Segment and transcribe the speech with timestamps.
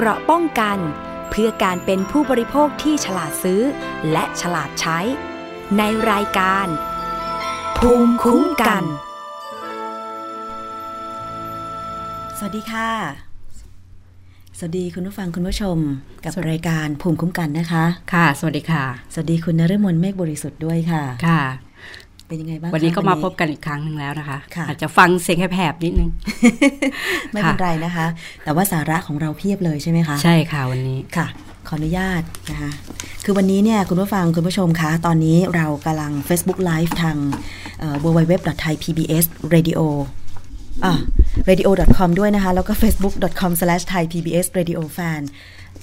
[0.00, 0.78] เกราะป้องกัน
[1.30, 3.62] เพื่อการเป็นผู้บริโภคที่ฉลาดซื้อ
[4.12, 4.98] และฉลาดใช้
[5.78, 6.66] ในรายการ
[7.78, 8.84] ภูมิคุ้มกัน
[12.38, 12.90] สวัสดีค่ะ
[14.58, 15.78] สวัสดีคุณผู้ฟังคุณผู้ชม
[16.24, 21.42] กับรายการภูมิคุ้มกันนะคะ ค่ะ สวัสดีค่ะ สวัสดีคุณนฤมลเมฆบริสุทธิ์ด้วยค่ะ ค่ะ
[22.28, 26.10] เป็นยังไงบ้างคะวันนี้ก็มาพบกันอีกครั้งหนึ่งแล้วนะคะค่ะอาจจะฟังเสียงแหบๆนิดนึง
[27.32, 28.06] ไม่เป็นไรนะคะ
[28.44, 31.26] แต่ว่าสาระของเราเพียบเลยใช่ไหมคะ ใช่ค่ะวันนี้ค่ะ
[31.68, 32.70] ขออนุญาตนะคะ
[33.24, 37.16] คือวันนี้เนี่ยคุณผู้ฟังคุณผู้ชมคะ ตอนนี้เรากำลัง Facebook Live ทาง
[37.80, 39.80] เอ่อ www.thaipbsradio
[40.84, 40.92] อะ
[41.48, 45.20] radio.com ด้วยนะคะ แล้วก็ facebook.com/thaipbsradiofan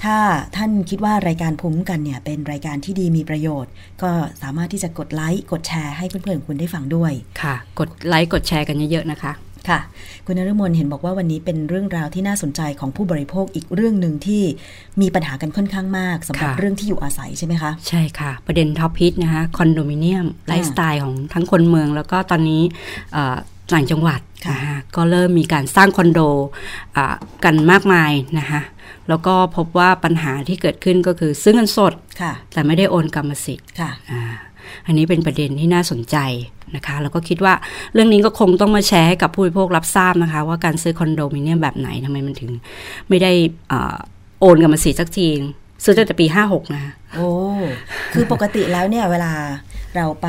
[0.04, 0.18] ถ้า
[0.58, 3.72] ท่านคิดว่ารายการภูมิคุ้มกันเนี่ยเป็นรายการที่ดีมีประโยชน์
[4.04, 9.34] ก็สามารถที่จะกดไลค์กดแชร์ให้เพื่อนๆของคุณได้ฟังด้วยค่ะ กดไลค์กดแชร์กันเยอะๆนะคะ
[9.70, 9.82] ค่ะ
[10.26, 14.44] คุณนฤมลเห็นบอกว่าวันนี้เป็นเรื่องราวที่น่าสนใจของผู้บริโภคอีกเรื่องหนึ่งที่
[15.02, 22.62] มีปัญหากันค่อนข้างมากสำหรับค่ะเรื่องที่อยู่อาศัยใช่ไหมคะ ใช่ค่ะ ประเด็นท็อปฮิตนะคะคอนโดมิเนียมไลฟ์สไตล์ของทั้งคนเมือง แล้วก็ตอนนี้
[23.14, 23.36] เอ่อ
[23.74, 26.20] ต่างจังหวัดค่ะนะคะก็เริ่มมีการสร้างคอนโด
[26.96, 27.16] อ่า
[27.46, 28.62] กันมากมายนะคะ
[29.10, 34.22] แล้วก็พบว่าปัญหาที่เกิดขึ้นก็คือซื้อเงินสดค่ะแต่ไม่ได้โอนกรรมสิทธิ์ค่ะอ่า
[34.86, 36.18] อันนี้เป็นประเด็นที่น่าสนใจ
[36.76, 37.54] นะคะแล้วก็คิดว่า
[37.94, 42.52] เรื่องนี้ก็คงต้องมาแชร์ให้กับผู้บริโภครับทราบนะคะ ว่าการซื้อคอนโดมิเนียมแบบไหนทำไมมันถึง
[43.10, 43.32] ไม่ได้
[43.72, 43.96] อ่า
[44.40, 45.28] โอนกรรมสิทธิ์สักที
[45.84, 47.30] ซื้อตั้งแต่ปี56นะคะโอ้
[48.14, 49.32] คือปกติแล้วเนี่ยเวลา
[49.96, 50.28] เราไป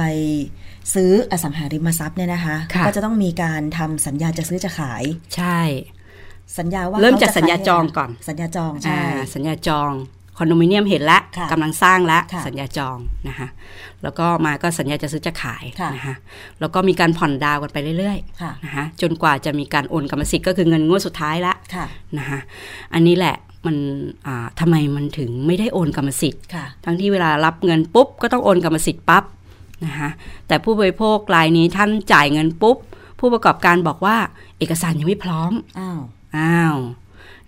[0.94, 5.02] ซื้ออสังหาริมทรัพย์เนี่ยนะคะค่ะก็จะต้องมีการทำสัญญาจะซื้อจะขาย
[5.36, 5.60] ใช่
[6.58, 9.92] สัญญาว่าเริ่มจากขะสัญญาจองก่อน สัญญาจองใช่อ่าสัญญาจอง
[10.38, 13.48] คอนโดมิเนียมเห็นแล้วค่ะกำลังสร้างแล้วค่ะสัญญาจองนะคะ
[14.02, 16.14] แล้วก็มาก็สัญญาจะซื้อจะขายค่ะนะคะ
[16.60, 21.86] แล้วก็มีการผ่อนดาวน์กันไปเรื่อยค่ะๆนะคะจนกว่าจะมีการโอนกรรมสิทธิ์ก็คือเงินงวดสุดท้ายละค่ะ
[22.18, 22.38] นะคะ
[22.94, 23.36] อันนี้แหละ
[23.66, 23.76] มัน
[24.26, 29.24] อ่าทำไมมันถึงไม่ได้โอนกรรมสิทธิ์ค่ะทั้งที่เวลารับเงินปุ๊บก็ต้องโอนกรรมสิทธิ์ปั๊บ
[29.84, 30.10] นะคะ
[30.48, 32.76] แต่ผู้บริโภครายนี้ท่านจ่ายเงินปุ๊บ
[33.20, 34.16] ผู้ประกอบการบอกว่า
[34.58, 36.00] เอกสารยังไม่พร้อมอ้าว
[36.36, 36.76] อ้าว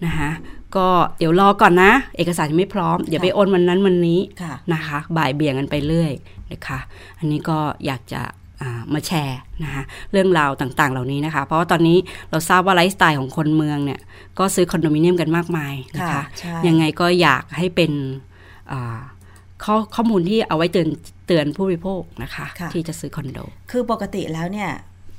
[0.05, 0.31] นะคะ
[0.77, 0.87] ก็
[1.19, 6.13] เดี๋ยวรอก่อนนะ เอกสารยังไม่พร้อมอย่าไปโอนวันนั้นวันนี้ค่ะนะคะ บ่ายเบี่ยงกันไปเรื่อย
[6.53, 6.79] นะคะ
[7.19, 8.23] อันนี้ก็อยากจะ
[8.63, 9.83] อ่ามาแชร์นะคะ
[10.13, 11.99] เรื่องราวต่างๆ เหล่านี้นะคะ เพราะว่าตอนนี้
[12.31, 14.01] เราทราบว่าไลฟ์สไตล์ของคนเมืองเนี่ย
[14.39, 17.93] ก็ซื้อคอนโดมิเนียมกันมากมายนะค่ะคะใช่ยังไงก็อยากให้เป็น
[18.73, 18.99] อ่า
[19.65, 20.89] ข้อข้อมูลที่เอาไว้เตือน
[21.27, 23.39] เตือนผู้บริโภคนะคะค่ะที่จะซื้อคอนโด
[23.71, 24.71] คือปกติแล้วเนี่ย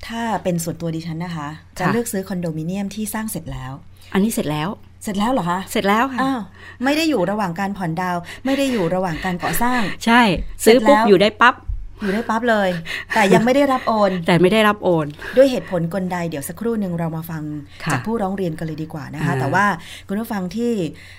[0.07, 1.47] ถ้าเป็นส่วนตัวดิฉันนะคะ
[1.79, 3.71] จะค่ะเลือกซื้อคอนโดมิเนียมที่สร้างเสร็จแล้ว
[4.13, 4.69] อันนี้เสร็จแล้ว
[5.03, 6.41] เสร็จแล้วเหรอคะ เสร็จแล้วค่ะอ้าว
[6.83, 10.21] ไม่ได้อยู่ระหว่างการผ่อนดาวน์ไม่ได้อยู่ระหว่างการก่อสร้าง ใช่
[10.63, 11.55] ซื้อปุ๊บเสร็จแล้วอยู่ได้ปั๊บ
[12.01, 12.69] อยู่ได้ปั๊บเลย
[13.15, 15.05] แต่ยังไม่ได้รับโอน แต่ไม่ได้รับโอน
[15.37, 17.43] ด้วยเหตุผลกลใดเดี๋ยวสักครู่หนึ่งเรามาฟัง
[17.83, 19.65] ค่ะจากผู้ร้องเรียนกันเลยดีกว่านะคะอ่าแต่ว่า
[20.07, 20.71] คุณผู้ฟังที่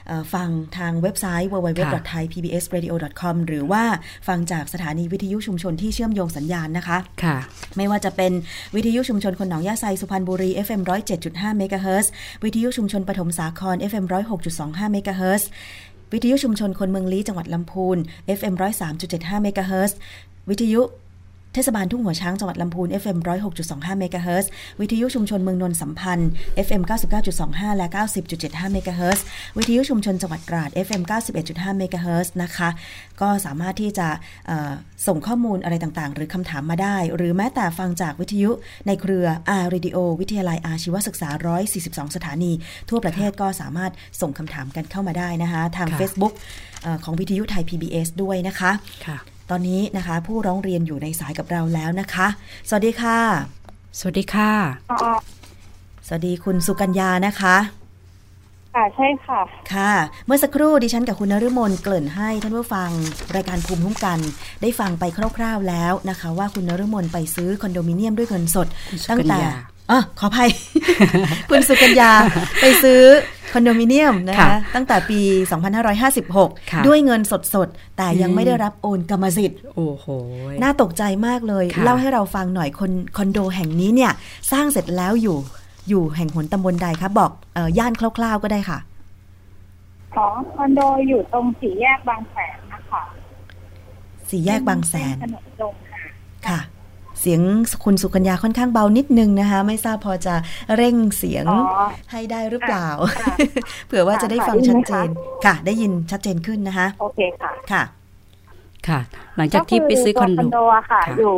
[0.06, 3.82] เอ่อฟังทางเว็บไซต์ www.thaipbsradio.com หรือว่า
[4.28, 7.36] ฟังจากสถานีวิทยุชุมชนที่เชื่อมโยงสัญญาณนะคะค่ะ
[7.76, 8.32] ไม่ว่าจะเป็น
[8.74, 10.80] วิทยุชุมชนคนหนองหญ้าไซสุพรรณบุรี FM
[11.20, 12.12] 107.5เมกะเฮิรตซ์
[12.44, 14.04] วิทยุชุมชนปฐมสาคร FM
[14.48, 15.50] 106.25เมกะเฮิรตซ์
[16.14, 17.98] วิทยุชุมชนคนเมืองลี้จังหวัดลำพูน
[18.38, 18.54] FM
[18.98, 19.98] 103.75เมกะเฮิรตซ์
[20.50, 20.82] วิทยุ
[21.54, 23.18] เทศบาลทุ่งหัวช้างจังหวัดลำพูน FM
[23.58, 24.50] 106.25เมกะเฮิรตซ์
[24.80, 26.30] วิทยุชุมชนเมืองนนท์สัมพันธ์
[26.66, 26.82] FM
[27.30, 27.86] 99.25 และ
[28.30, 29.24] 90.75เมกะเฮิรตซ์
[29.56, 31.02] วิทยุชุมชนจังหวัดตราด FM
[31.40, 32.68] 91.5เมกะเฮิรตซ์นะคะ
[33.20, 34.08] ก็สามารถที่จะ
[34.46, 34.72] เอ่อ
[35.06, 38.50] ส่งข้อมูลอะไรต่างๆ หรือคำถามมาได้ หรือแม้แต่ฟังจากวิทยุ
[38.86, 39.26] ในเครือ
[39.62, 41.28] R Radio วิทยาลัยอาชีวศึกษา
[41.72, 42.52] 142 สถานี
[42.88, 46.32] ทั่วประเทศก็สามารถส่งคำถามกันเข้ามาได้นะคะ ทางค่ะ Facebook
[46.82, 48.72] เอ่อของวิทยุไทย PBS ด้วยนะคะ
[49.08, 49.18] ค่ะ
[49.50, 52.26] ตอนนี้นะคะ ผู้ร้องเรียนอยู่ในสายกับเราแล้วนะคะ
[52.68, 53.18] สวัสดีค่ะ
[53.98, 54.52] สวัสดีค่ะ
[54.92, 55.14] ค่ะ
[56.06, 57.56] สวัสดีคุณสุกัญญานะคะ
[58.74, 59.40] ค่ะใช่ค่ะ
[59.72, 59.92] ค่ะ
[60.26, 62.90] เมื่อสักครู่ดิฉันกับคุณนฤมลเกริ่นให้ท่านผู้ฟัง
[63.34, 64.18] รายการภูมิคุ้มกัน
[64.62, 65.04] ได้ฟังไป
[65.36, 69.52] คร่าว ๆแล้วนะคะ ว่าคุณนฤมลไปซื้อคอนโดมิเนียมด้วยเงินสดคุณสุตั้งกัญแต่ญา
[69.90, 70.50] อะขออภัย
[71.50, 72.10] คุณสุกัญญา
[72.60, 73.02] ไปซื้อ
[73.52, 75.20] คอนโดมิเนียมนะคะค่ะตั้งแต่ปี
[75.50, 77.20] ค่ะ2556 ด้วยเงิน
[77.54, 80.06] สดๆแต่ยังอืมไม่ได้รับโอนกรรมสิทธิ์ โอ้โห
[80.62, 84.12] น่าตกใจมากเลยค่ะเล่าให้เราฟังหน่อยคนคอนโดแห่งนี้เนี่ย
[84.52, 85.36] สร้างเสร็จแล้วอยู่
[85.88, 88.78] อยู่แห่งหนตำบลใดคะ บอกเอ่อย่านคร่าวๆก็ได้ค่ะ
[90.16, 90.26] อ๋อ
[90.56, 93.02] คอนโดอยู่ตรงสี่แยกบางแสนนะคะ
[94.30, 96.02] สี่แยกบางแสนเป็ถนนตรงค่ะ
[96.48, 96.60] ค่ะ
[97.20, 97.40] เสียง
[97.84, 100.34] คุณสุกัญญาค่อนข้างเบานิดนึงนะคะ ไม่ทราบพอจะ
[100.76, 102.88] เร่งเสียงอ๋อให้ได้หรือเปล่า
[103.22, 103.36] ค่ะ
[103.86, 105.02] เผื่อว่าจะได้ฟังค่ะชัดได้เจยินไหมนคะ
[105.44, 107.82] ค่ะ ได้ยินชัดเจนขึ้นนะคะ โอเคค่ะค่ะ
[108.88, 109.00] ค่ะ
[109.36, 111.36] หลังจากที่ไปซื้อคอนโดก็คืตัวคอนโดอะค่ะค่ะ อยู่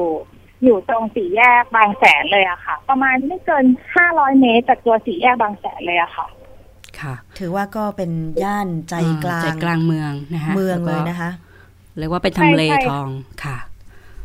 [0.64, 3.64] อยู่ตรงสี่แยกบางแสนเลยอะค่ะ ประมาณไม่เกิน
[3.94, 6.26] ห้าร้อยเมตรจากตัวสี่แยกบางแสนเลยอะค่ะ
[7.00, 8.10] คค่ะ ถือว่าก็เป็น
[8.44, 8.94] ย่านใจ
[9.24, 11.30] กลางใจกลางเมืองนะคะเมืองแวเลก็ยนะคะ
[11.98, 13.08] เรียกว่าเป็นทำเลใช่ใช่ทอง
[13.44, 13.56] ค่ะ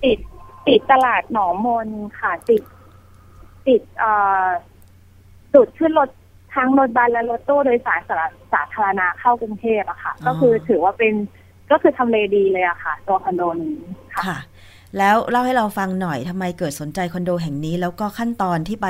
[0.06, 0.18] ติด
[0.68, 1.88] ติดตลาดหนองมน
[2.20, 2.64] ค่ะ ติด
[3.68, 4.12] ติดเอ่
[4.44, 4.46] อ
[5.54, 6.10] จุดขึ้นรถ
[6.56, 8.16] ทั้งรถบัสและรถตู้โดยสารสา
[8.54, 11.14] สาธารณะเข้ากรุงเทพอะค่ะอ๋อก็คือถือว่าเป็น
[11.72, 13.78] ก็คือทำเลดีเลยอะค่ะ ตัวคอนโดนี้
[14.14, 14.38] ค่ะค่ะ
[14.98, 18.88] แล้วเล่าให้เราฟังหน่อยทำไมเกิดสนใจคอนโดแห่งนี้ แล้วก็ขั้นตอนที่ไป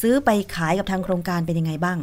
[0.00, 1.98] ซื้อไปขายกับทางโครงการเป็นยังไงบ้าง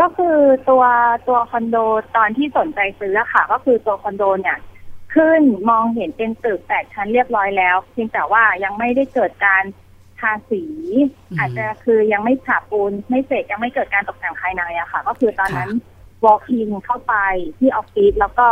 [0.00, 0.36] ก็คือ
[0.68, 0.84] ตัว
[1.28, 1.76] ตัวคอนโด
[2.16, 4.58] ตอนที่สนใจซื้ออะค่ะ ก็คือตัวคอนโดเนี่ย
[5.14, 9.62] ขึ้นมองเห็นเป็นตึกแปดชั้นเรียบร้อยแล้วเพียงแต่ว่ายังไม่ได้เกิดการ
[10.18, 10.64] ทาสี
[11.30, 15.70] อืมอาจจะคือยังไม่ฉาบปูนไม่เสร็จยังไม่เกิดการตกแต่งภายในอะค่ะ ก็คือตอนนั้น
[16.24, 17.14] walk in เข้าไป
[17.58, 18.48] ที่ออฟฟิศแล้วก็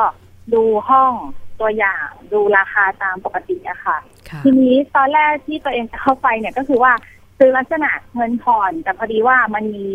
[0.55, 1.13] ดูห้อง
[1.61, 3.97] ตัวอย่างดูราคาตามปกติอะค่ะ
[4.29, 6.93] ค่ะ ทีนี้ตอนแรกที่ตัวเองจะเข้าไปเนี่ยก็คือว่า
[7.39, 9.89] ซื้อลักษณะเงินผ่อน แต่พอดีว่ามันมี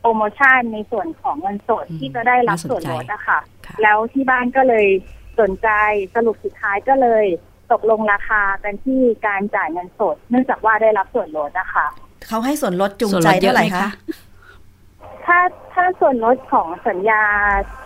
[0.00, 4.86] โปรโมชั่นในส่วนของเงินสดอืมที่จะได้รับน่าสนใจส่วนลดอะค่ะค่ะแล้วที่บ้านก็เลย
[5.40, 5.68] สนใจ
[6.14, 7.24] สรุปสุดท้ายก็เลย
[7.72, 11.86] ตกลงราคากันที่การจ่ายเงินสด เนื่องจากว่าได้รับส่วนลดอะค่ะ
[12.26, 13.88] เขาให้ส่วนลดจูงส่วนใจลดเยเท่าอะไหไหร่มคะคะ
[15.26, 15.38] ถ้า
[15.74, 17.24] ถ้าส่วนลดของสัญญา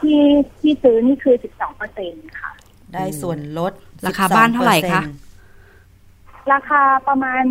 [0.01, 0.23] ที่
[0.61, 2.51] ที่ซื้อนี่คือ12เปอร์เซ็นค่ะ
[2.95, 3.73] ได้ส่วนลด
[4.07, 7.45] ราคาบ้านเท่าไหร่คะ12%ราคาประมาณ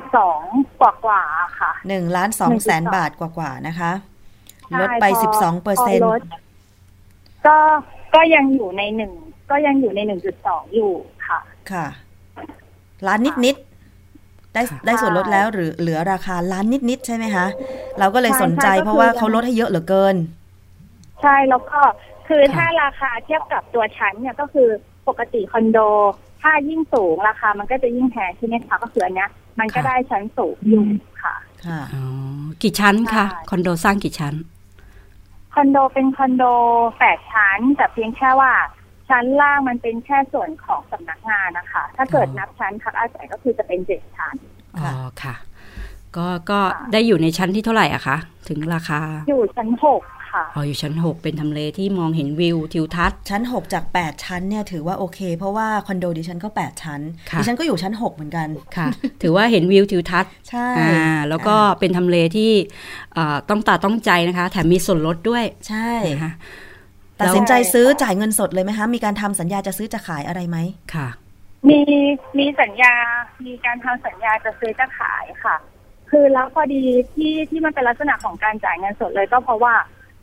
[0.00, 3.92] 1.2กว่ากว่าๆค่ะหนึ่งล้านสองแสน1.2บาทกว่าๆนะคะ
[4.68, 6.22] ใช่ลดไปพสิบสองเปอร์เซ็นพต์ลด
[7.46, 7.58] ก็
[8.14, 9.12] ก็ยังอยู่ในหนึ่ง
[9.50, 10.92] ก็ยังอยู่ในหนึ่งจุดสองอยู่
[11.26, 11.38] ค่ะ
[11.72, 11.86] ค่ะ
[13.06, 17.46] ล้านนิดนิดๆได้ค่ะได้ส่วนลดแล้วหรือเหลือราคาล้านนิดนิดๆใช่ไหมคะ
[17.98, 20.16] เราก็เลยใช่สนใจใช่ก็คือเพราะว่ายังเขาลดให้เยอะเหลือเกิน
[21.22, 21.80] ใช่แล้วก็
[22.28, 24.68] คือค่ะถ้าราคาเทียบกับตัวชั้นเนี่ยก็คือ
[25.08, 25.78] ปกติคอนโด
[26.42, 29.28] ถ้ายิ่งสูงราคามันก็จะยิ่งแพงใช่ไหมคะก็คืออันเนี้ย
[29.58, 30.84] มันก็ได้ชั้นสูงอยู่
[31.22, 31.34] ค่ะ
[31.66, 32.04] ค่ะอ๋อ
[32.62, 34.34] กี่ชั้นคะใช่คอนโดสร้างกี่ชั้น
[35.54, 36.44] คอนโดเป็นคอนโด
[36.98, 38.52] แปดชั้น แต่เพียงแค่ว่า
[39.08, 44.34] ชั้นล่างมันเป็นแค่ส่วนของสำนักงานนะคะ ถ้าเกิดอ๋อนับชั้นพักอาศัยก็คือจะเป็นเจ็ดชั้น
[44.78, 44.92] อ๋อค่ะ
[45.22, 45.34] ค่ะ
[46.16, 48.16] ก็ก็ค่ะได้อยู่ในชั้นที่เท่าไหร่อะคะ
[48.48, 50.02] ถึงราคา อยู่ชั้นหก
[50.32, 57.00] ค่ะอ๋ออยู่ชั้นหกเป็นทำเลที่มองเห็นวิวทิวทัศน์ ชั้น 6 จาก 8 ชั้นเนี่ยถือว่าโอเค เพราะว่าคอนโดดิฉันก็ 8 ชั้น
[57.30, 58.86] ค่ะดิฉันก็อยู่ชั้น 6 เหมือนกันค่ะ
[59.22, 62.50] ถือว่าเห็นวิวทิวทัศน์ใช่อ่าแล้วก็เป็นทำเลที่
[63.14, 66.32] เอ่อต้องตาต้องใจนะคะ แถมมีส่วนลดด้วยใช่นะคะ
[67.20, 70.58] ตัดสินใจซื้อจ่ายเงินสดเลยไหมคะ มีการทำสัญญาจะซื้อจะขายอะไรไหม
[70.94, 71.08] ค่ะ
[71.68, 71.80] มี
[72.38, 72.94] มีสัญญา
[73.46, 75.56] มีการทำสัญญาจะซื้อจะขายค่ะ
[76.10, 76.82] คือแล้วพอดี
[77.14, 79.74] ที่ที่มันเป็นลักษณะของการจ่ายเงินสดเลยก็เพราะว่า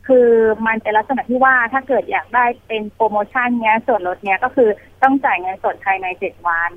[0.08, 0.28] คือ
[0.66, 4.68] มันเป็นลักษณะที่ว่าถ้าเกิดอยากได้เป็นโปรโมชั่นเนี้ยส่วนลดเนี้ยก็คือ
[5.02, 6.70] ต้องจ่ายเงินสดภายในเจ็ดวัน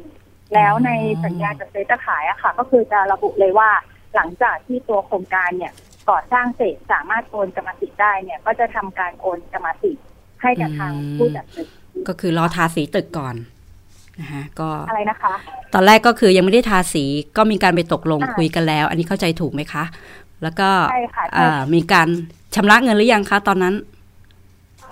[0.54, 0.92] แล้วใน
[1.24, 3.69] สัญญาจะซื้อจะขายอะค่ะ ก็คือจะระบุเลยว่า
[4.16, 5.74] หลังจากที่ตัวโครงการเนี่ย
[6.10, 10.06] ก่อสร้างเสร็จสามารถโอนกรรมสิทธิ์ได้เนี่ย ก็จะทำการโอนกรรมสิทธิ์
[10.42, 11.68] ให้กับทางผู้จัดซื้อ
[12.07, 13.36] ก็คือรอทาสีตึกก่อน
[14.19, 15.34] นะคะก็อะไรนะคะ
[15.74, 17.04] ตอนแรกก็คือยังไม่ได้ทาสี
[17.38, 19.84] ก็มีการไปตกลงอ่าคุยกันแล้ว อันนี้เข้าใจถูกไหมคะ
[20.43, 22.07] แล้วก็ใช่ค่ะใช่อ่ามีการ
[22.55, 23.75] ชำระเงินหรือยังคะตอนนั้น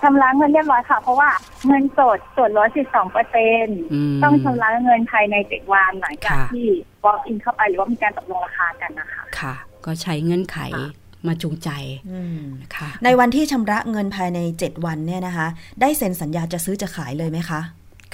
[0.02, 1.28] ชำระเงินเรียบร้อยค่ะ เพราะว่า
[1.66, 6.66] เงินสดส่วนลด12เปอร์เซ็นอืมต้องชำระเงินภายในเจ็ดวันหลังจากค่ะที่
[7.04, 9.54] walk in เข้าไปหรือว่ามีการตกลงราคากันนะคะ ค่ะ
[9.84, 10.88] ก็ใช้เงื่อนไขค่ะ
[11.28, 11.70] มาจูงใจ
[12.10, 15.46] อืมนะคะในวันที่ชำระเงินภายใน7วันเนี่ยนะคะ
[15.80, 17.60] ได้เซ็นสัญญาจะซื้อจะขายเลยไหมคะ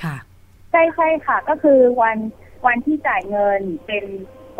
[0.03, 0.17] ค่ะ
[0.71, 2.17] ใช่ใช่ค่ะ ก็คือวัน
[2.67, 4.05] วันที่จ่ายเงินเป็น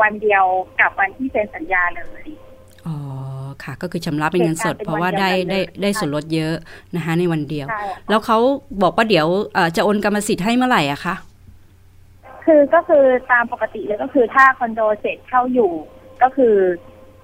[0.01, 0.45] วันเดียว
[0.81, 2.27] กับวันที่เซ็นสัญญาเลย
[2.87, 2.97] อ๋อ
[3.65, 6.55] ค่ะ ก็คือชำระเป็นเงินสดเหตุการณ์เป็นเพราะว่าวันเดีได้ยวกันได้เลยได้ค่ะส่วนลดเยอะ
[6.95, 8.39] นะคะในวันเดียวใช่แล้วเขา
[8.83, 11.15] บอกว่าเดี๋ยวเอ่อจะโอนกรรมสิทธิ์ให้เมื่อไหร่อะคะ
[12.45, 15.73] คือก็คือตามปกติเลยก็คือถ้าคอนโดเสร็จเข้าอยู่
[16.23, 16.55] ก็คือ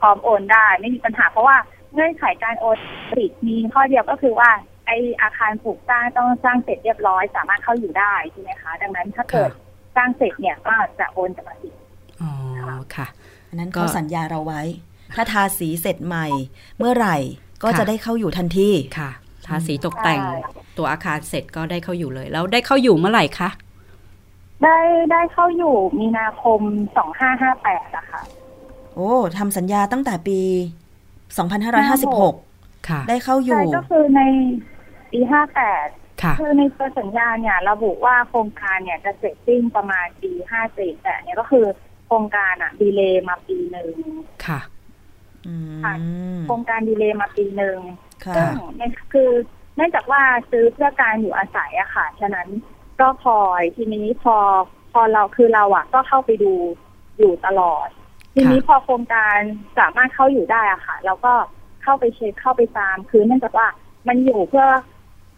[0.01, 1.57] พร้อมโอนได้ไม่มีปัญหาเพราะว่า
[1.95, 2.79] เงื่อนไขการโอน
[3.17, 4.51] สิทธิ์มีข้อเดียวก็คือว่า
[4.87, 4.91] ไอ
[5.23, 9.51] อาคารปลูกสร้างต้องสร้างเสร็จเรียบร้อย สามารถเข้าอยู่ได้ใช่ไหมคะ ดังนั้นถ้าเกิด
[9.97, 11.81] สร้างเสร็จเนี่ยก็จะโอนกรรมสิทธิ์
[12.23, 12.31] อ๋อ
[12.97, 13.07] ค่ะ
[13.49, 14.63] อันนั้นก็เขาสัญญาเราไว้
[15.15, 16.27] ถ้าทาสีเสร็จใหม่
[16.79, 17.17] เมื่อไหร่
[17.63, 19.11] ก็ค่ะจะได้เข้าอยู่ทันทีค่ะ
[19.47, 20.39] ทาสีตกแต่งใช่
[20.79, 23.49] ตัวอาคารเสร็จก็ได้เข้าอยู่เลย แล้วได้เข้าอยู่เมื่อไหร่คะ
[24.63, 24.79] ได้
[25.13, 26.61] ได้เข้าอยู่มีนาคม
[26.97, 28.23] สองห้าห้าแปดอะค่ะ
[28.95, 30.41] โอ้ทำสัญญาตั้งแต่ปี
[31.63, 34.21] 2556ค่ะ ได้เข้าอใช่ยู่ ก็คือใน
[35.13, 35.89] ปีห้าแปด
[36.23, 41.65] ค่ะคือในตัวสัญญาเนี่ย ระบุว่าโครงการเนี่ยจะเสร็จสิ้นประมาณปีห้าเจ็ดแต่เนี่ยก็คือ
[42.07, 43.89] โครงการอะดีเลย์มาปีหนึ่ง
[44.47, 44.72] ค่ะอื
[45.85, 45.95] ค่ะ
[46.39, 47.79] มโครงการดีเลย์มาปีหนึ่ง
[48.25, 49.31] ค่ะซึ่งเนี่ยคือ
[49.77, 52.49] เนื่องจากว่าซื้อเพื่อการอยู่อาศัยอะค่ะ ฉะนั้น
[53.01, 54.37] ก็พลอยทีนี้พอ
[54.93, 56.53] พอเราคือเราอะก็เข้าไปดู
[57.19, 57.89] อยู่ตลอด
[58.35, 59.39] ทีนี้พอโครงการ
[59.79, 61.33] สามารถเข้าอยู่ได้อะค่ะ เราก็
[61.83, 63.67] เข้าไปเช็คเข้าไปตามคือเนื่องจากว่า
[64.09, 64.67] มันอยู่เพื่อ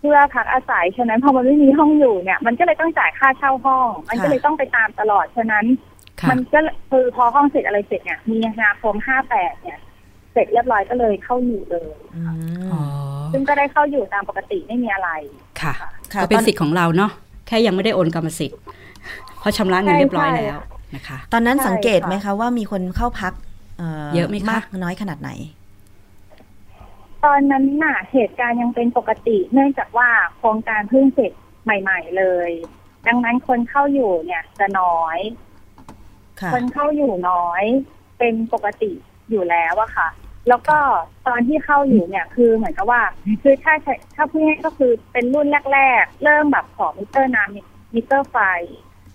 [0.01, 5.65] เพื่อพักอาศัยฉะนั้นพอมันไม่มีห้องอยู่เนี่ย มันก็เลยต้องจ่ายค่าเช่าห้อง มันก็เลยต้องไปตามตลอดฉะนั้น
[6.21, 9.81] ค่ะมันก็คือพอห้องเสร็จอะไรเสร็จเนี่ย มีนาคมห้าแปดเนี่ย
[10.35, 12.31] เสร็จเรียบร้อยก็เลยเข้าอยู่เลยอืม
[12.73, 12.83] อ๋อ
[13.33, 15.11] ซึ่งก็ได้เข้าอยู่ตามปกติไม่มีอะไร
[15.61, 15.75] ค่ะ
[16.13, 17.11] ค่ะก็เป็นตอนสิทธิ์ของเราเนาะ
[17.47, 18.59] แค่ยังไม่ได้โอนกรรมสิทธิ์
[19.39, 20.59] เพราะชำระเงินเรียบร้อยแล้ว
[20.95, 23.33] นะคะ ตอนนั้นใช่สังเกตค่ะไหมคะว่ามีคนเข้าพัก
[23.79, 25.31] เอ่อเยอะไหมคะมากน้อยขนาดไหน
[27.25, 31.33] ตอนนั้นน่ะเหตุการณ์ยังเป็นปกติ เนื่องจากว่าโครงการเพิ่งเสร็จ
[31.65, 32.51] ใหม่ ๆ เลย
[33.07, 35.19] ดังนั้นคนเข้าอยู่เนี่ยจะน้อย
[36.41, 37.63] ค่ะคนเข้าอยู่น้อย
[38.19, 38.91] เป็นปกติ
[39.31, 40.09] อยู่แล้วอะค่ะ
[40.49, 40.79] แล้วก็
[41.27, 43.03] ตอนที่เข้าอยู่เนี่ยคือเหมือนกับว่า
[43.43, 48.37] คือถ้าใช้ถ้าพูดง่ายๆก็คือเป็นรุ่นแรก ๆ เริ่มแบบขอมิเตอร์น้ำมิเตอร์ไฟ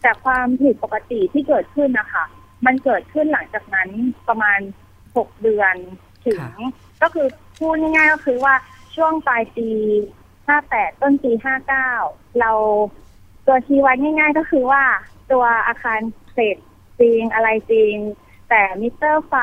[0.02, 2.26] แต่ความผิดปกติที่เกิดขึ้นนะคะ
[2.66, 3.90] มันเกิดขึ้นหลังจากนั้น
[4.28, 4.60] ประมาณ
[5.18, 5.76] หกเดือน
[6.26, 6.52] ถึงค่ะ
[7.02, 8.56] ก็คือพูดง่ายๆก็คือว่า
[8.96, 9.70] ช่วงปลายปี
[10.48, 11.92] ห้าแปดต้นปีห้าเก้า
[12.40, 12.52] เรา
[13.46, 14.84] ตัวชี้วัดง่าย ๆ ก็คือว่า
[15.32, 16.00] ตัวอาคาร
[16.34, 16.58] เสร็จ
[17.00, 17.96] จริงอะไรจริง
[18.50, 19.36] แต่มิเตอร์ไฟ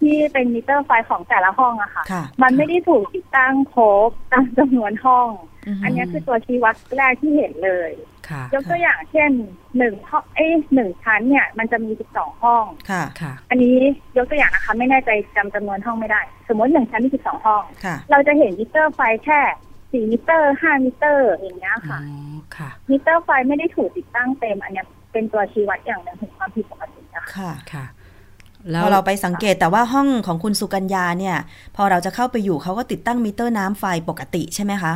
[0.00, 5.28] ที่เป็นมิเตอร์ไฟของแต่ละห้องอะค่ะค่ะมันไม่ได้ถูกติดตั้งครบตามจำนวนห้อง
[5.66, 7.90] อือฮึอันนี้คือตัวชี้วัดแรกที่เห็นเลย
[8.28, 9.30] ค่ะยกตัวอย่างเช่น
[9.78, 13.74] หนึ่งห้องเอ้ยหนึ่งชั้นเนี่ย มันจะมีสิบสองห้องค่ะค่ะ อันนี้
[14.16, 19.40] ยกตัวอย่างนะคะ ไม่แน่ใจจำจำนวนห้องไม่ได้ สมมติหนึ่งชั้นมีสิบสองห้องค่ะเราจะเห็นมิเตอร์ไฟแค่
[19.90, 21.98] สี่มิเตอร์ห้ามิเตอร์อย่างเงี้ยอ๋อค่ะ
[22.56, 27.84] ค่ะ มิเตอร์ไฟไม่ได้ถูกติดตั้งเต็ม อันเนี้ยเป็นตัวชี้วัดอย่างหนึ่งถึงความผิดปกตินะคะค่ะค่ะ
[28.66, 31.36] พแล้วอเราไปสังเกตแต่ว่าห้องของคุณสุกัญญาเนี่ย
[31.76, 34.92] พอเราจะเข้าไปอยู่เขาก็ติดตั้งมิเตอร์น้ำไฟปกติใช่ไหมคะ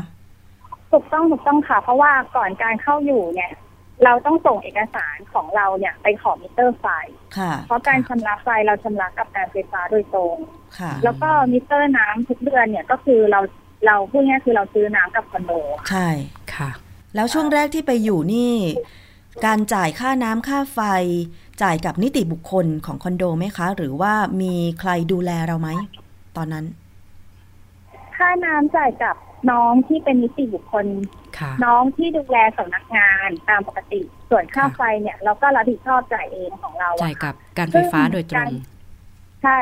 [0.92, 3.50] ถูกต้องถูกต้องค่ะ เพราะว่าก่อนการเข้าอยู่เนี่ย
[4.04, 6.86] เราต้องส่งเอกสารของเราเนี่ยไปขอมิเตอร์ไฟ
[7.38, 10.36] ค่ะเพราะการชำระไฟเราชำระกับการไฟฟ้าโดยตรง
[10.78, 13.40] ค่ะแล้วก็มิเตอร์น้ำทุกเดือนเนี่ยก็คือเรา
[13.86, 15.52] เราพูดง่ายๆคือเราซื้อน้ำกับคอนโด
[15.90, 16.08] ใช่
[16.54, 16.70] ค่ะ
[17.14, 18.54] แล้วช่วงแรกที่ไปอยู่นี่
[19.46, 20.80] การจ่ายค่าน้ำค่าไฟ
[21.62, 25.68] จ่ายกับนิติบุคคลของคอนโดไหมคะ หรือว่ามีใครดูแลเราไหม
[26.36, 26.64] ตอนนั้น
[28.16, 29.16] ค่าน้ำจ่ายกับ
[29.50, 30.86] น้องที่เป็นนิติบุคคล
[31.38, 34.00] ค่ะน้องที่ดูแลสำนักงานตามปกติ
[34.30, 38.50] ส่วนค่าค่ะไฟเนี่ย เราก็รับผิดชอบจ่ายเองของเราอะจ่ายกับการไฟฟ้าโดยตรง
[39.44, 39.58] ใช่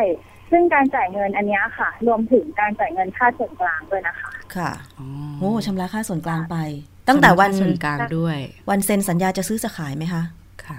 [0.50, 5.06] ซึ่งการจ่ายเงินอันเนี้ยค่ะ รวมถึงการจ่ายเงินค่าส่วนกลางด้วยนะคะ ค่ะอ๋อ
[5.38, 6.56] โอ้ชำระค่าส่วนกลางไป
[7.08, 8.38] ตั้งแต่วันส่วนกลางด้วย
[8.70, 10.22] วันเซ็นสัญญาจะซื้อจะขายไหมคะ
[10.64, 10.76] ค่ะ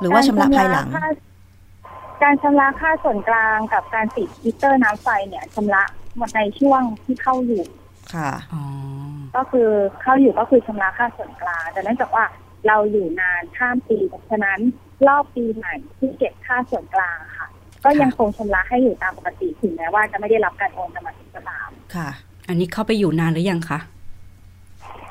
[0.00, 1.10] หรือว่าชำระภายหลังกรชำระค่า
[2.22, 5.82] การชำระค่าส่วนกลางกับการติดมิเตอร์น้ำไฟเนี่ยชำระ
[6.16, 7.64] หมดในช่วงที่เข้าอยู่
[8.14, 8.62] ค่ะอ๋อ
[9.36, 9.68] ก็คือ
[10.02, 12.24] เข้าอยู่ก็คือชำระค่าส่วนกลางแต่เนื่องจากว่า
[12.66, 13.98] เราอยู่นานข้ามปี
[14.30, 14.60] ฉะนั้น
[15.06, 17.48] รอบปีใหม่ที่เก็บค่าส่วนกลางค่ะ
[17.84, 22.08] ก็ยังคงชำระให้อยู่ตามปกติถึงแม้ว่าจะไม่ได้รับการโอนกรรมสิทธิ์ก็ตามค่ะ
[22.48, 23.78] อันนี้เข้าไปอยู่นานหรือยังคะ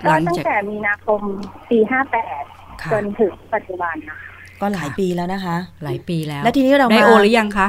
[0.01, 1.22] ก็ตั้งแต่มีนาคม
[1.69, 2.43] ปีห้าแปด
[2.81, 4.28] ค่ะจนถึงปัจจุบันนะคะ
[4.62, 7.68] ก็หลายปีแล้วนะคะ หลายปีแล้ว และทีนี้เราได้มาโอนหรือยังคะ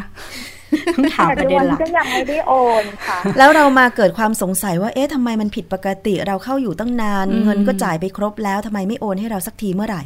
[0.97, 10.03] ต้องถามปปัจระจุเด็นบันหลักก็ยังไม่ได้โอนค่ะ แล้วเรามาเกิดความสงสัยว่า เอ๊ะทำไมมันผิดปกติ เราเข้าอยู่ตั้งนานอืมเงินก็จ่ายไปครบแล้วทำไมไม่โอนให้เราสักทีเมื่อไหร่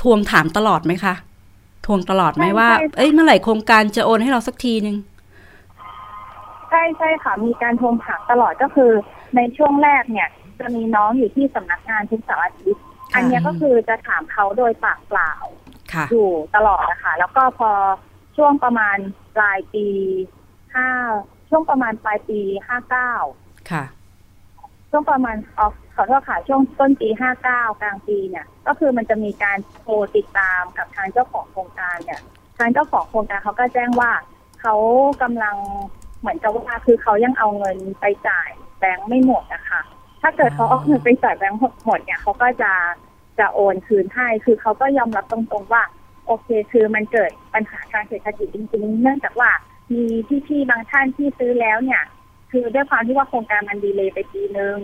[0.00, 1.14] ทวงถามตลอดไหมคะ
[1.86, 4.96] ทวงตลอดไหมไม่ว่าไม่เอ้ยเมื่อไหร่โครงการจะโอนให้เราสักทีนึง
[6.70, 8.90] ใช่ใช่ค่ะ มีการทวงถามตลอดก็คือ
[9.36, 10.28] ในช่วงแรกเนี่ย
[10.60, 12.82] จะมีน้องอยู่ที่สำนักงานทุกเสาร์อาทิตย์
[13.12, 15.67] ค่ะอันเนี้ยก็คือจะถามเขาโดยปากเปล่าค่ะ
[16.10, 17.70] อยู่ตลอดนะคะแล้วก็พอ
[18.36, 18.96] ช่วงประมาณ
[19.36, 19.86] ปลายปี
[20.74, 20.88] ห้า
[21.48, 23.12] ช่วงประมาณปลายปีห้าเก้า
[23.70, 23.84] ค่ะ
[24.90, 32.20] ช่วงประมาณออขอโทษค่ะช่วงต้นปีห้าเก้ากลางปีเนี่ย ก็คือมันจะมีการโทรติดตามกับทางเจ้าของโครงการเนี่ย
[32.58, 34.12] ทางเจ้าของโครงการเขาก็แจ้งว่า
[34.60, 34.74] เขา
[35.22, 35.56] กำลัง
[36.20, 39.80] เหมือนกับว่าคือเขายังเอาเงินไปจ่ายแบงค์ไม่หมดนะคะ
[40.22, 42.72] ถ้าเกิดเขาเอาเงินไปจ่ายแบงค์หมดเนี่ยเขาก็จะ
[43.38, 45.84] จะโอนคืนให้ คือเขาก็ยอมรับตรงๆว่า
[46.26, 49.50] โอเค คือมันเกิดปัญหาทางเศรษฐกิจจริงๆ เนื่องจากว่า
[49.94, 50.04] มี
[50.46, 52.02] พี่ๆบางท่านที่ซื้อแล้วเนี่ย
[52.50, 54.78] คือด้วยความที่ว่าโครงการมันดีเลย์ไปปีนึง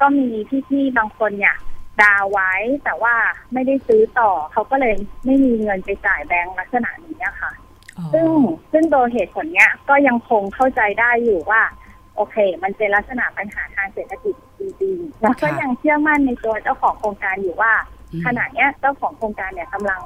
[0.00, 0.28] ก็มี
[0.68, 1.56] พี่ๆบางคนเนี่ย
[2.02, 2.52] ดาวไว้
[2.84, 3.14] แต่ว่า
[3.52, 4.94] ไม่ได้ซื้อต่อเขาก็เลย
[5.24, 7.52] ไม่มีเงินไปจ่ายแบงค์ลักษณะนี้อะค่ะ
[7.98, 8.28] อ๋อซึ่ง
[8.72, 11.62] ซึ่งโดยเหตุผลเนี้ยก็ยังคงเข้าใจได้อยู่ว่า
[12.16, 17.72] โอเค มันเป็นลักษณะปัญหาทางเศรษฐกิจ จริงๆแล้วก็ยังเชื่อมั่นในตัวเจ้าของโครงการอยู่ว่า
[18.12, 20.00] อืมขณะเนี้ยเจ้าของโครงการเนี่ยกำลัง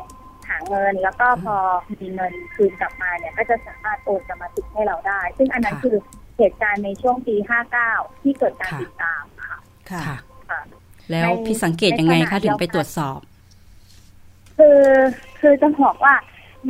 [0.49, 1.57] หาเงิน แล้วก็พอ
[2.01, 5.97] มีเงินคืนกลับมาเนี่ย ก็จะสามารถโอนกรรมสิทธิ์ให้เราได้ ซึ่งอันนั้นค่ะคือ
[6.39, 7.37] เหตุการณ์ในช่วงปี
[7.79, 9.59] 59 ที่เกิดการค่ะติดตามค่ะ
[9.91, 10.17] ค่ะค่ะ
[10.51, 10.61] ค่ะ
[11.11, 13.19] แล้วในพี่สังเกตยังไงในขคะณะถึงไปเดียวกันตรวจสอบ
[14.59, 14.83] คือ
[15.41, 16.15] คือจะบอกว่า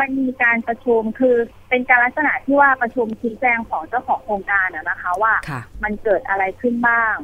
[0.01, 1.37] มันมีการประชุมคือ
[1.69, 7.15] เป็นการลักษณะที่ว่าประชุมชี้แจงของเจ้าของโครงการอะนะคะว่าค่ะมันเกิดอะไรขึ้นบ้าง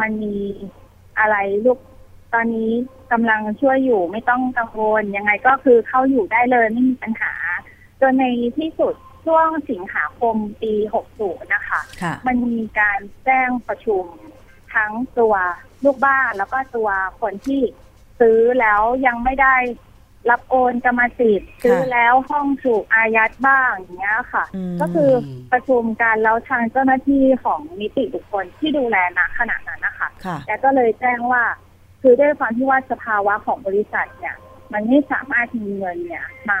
[0.00, 0.36] มันมี
[1.18, 1.78] อะไรลูก
[2.34, 2.72] ตอนนี้
[3.12, 7.32] กำลังช่วยอยู่ไม่ต้องกังวลยังไงก็คือเข้าอยู่ได้เลยไม่มีปัญหา
[8.00, 8.24] จนใน
[8.58, 10.72] ที่สุดช่วงสิงหาคมปี
[11.14, 14.04] 60 นะคะค่ะมันมีการแจ้งประชุม
[14.74, 15.34] ทั้งตัว
[15.84, 16.88] ลูกบ้านแล้วก็ตัว
[17.20, 17.60] คนที่
[18.20, 19.56] ซื้อแล้วยังไม่ได้
[20.30, 25.10] รับโอนกรรมสิทธิ์ซื้อแล้วห้องถูกอายัดบ้างอย่างเงี้ยค่ะอืมก็คือ
[25.52, 31.42] ประชุมกันแล้วทางเจ้าหน้าที่ของนิติบุคคลที่ดูแลณขณะนั้นนะคะค่ะแล้วก็เลยแจ้งว่า
[32.02, 34.36] คือด้วยความที่ว่าสภาวะของบริษัทเนี่ย
[34.72, 36.60] มันไม่สามารถมีเงินเนี่ยมา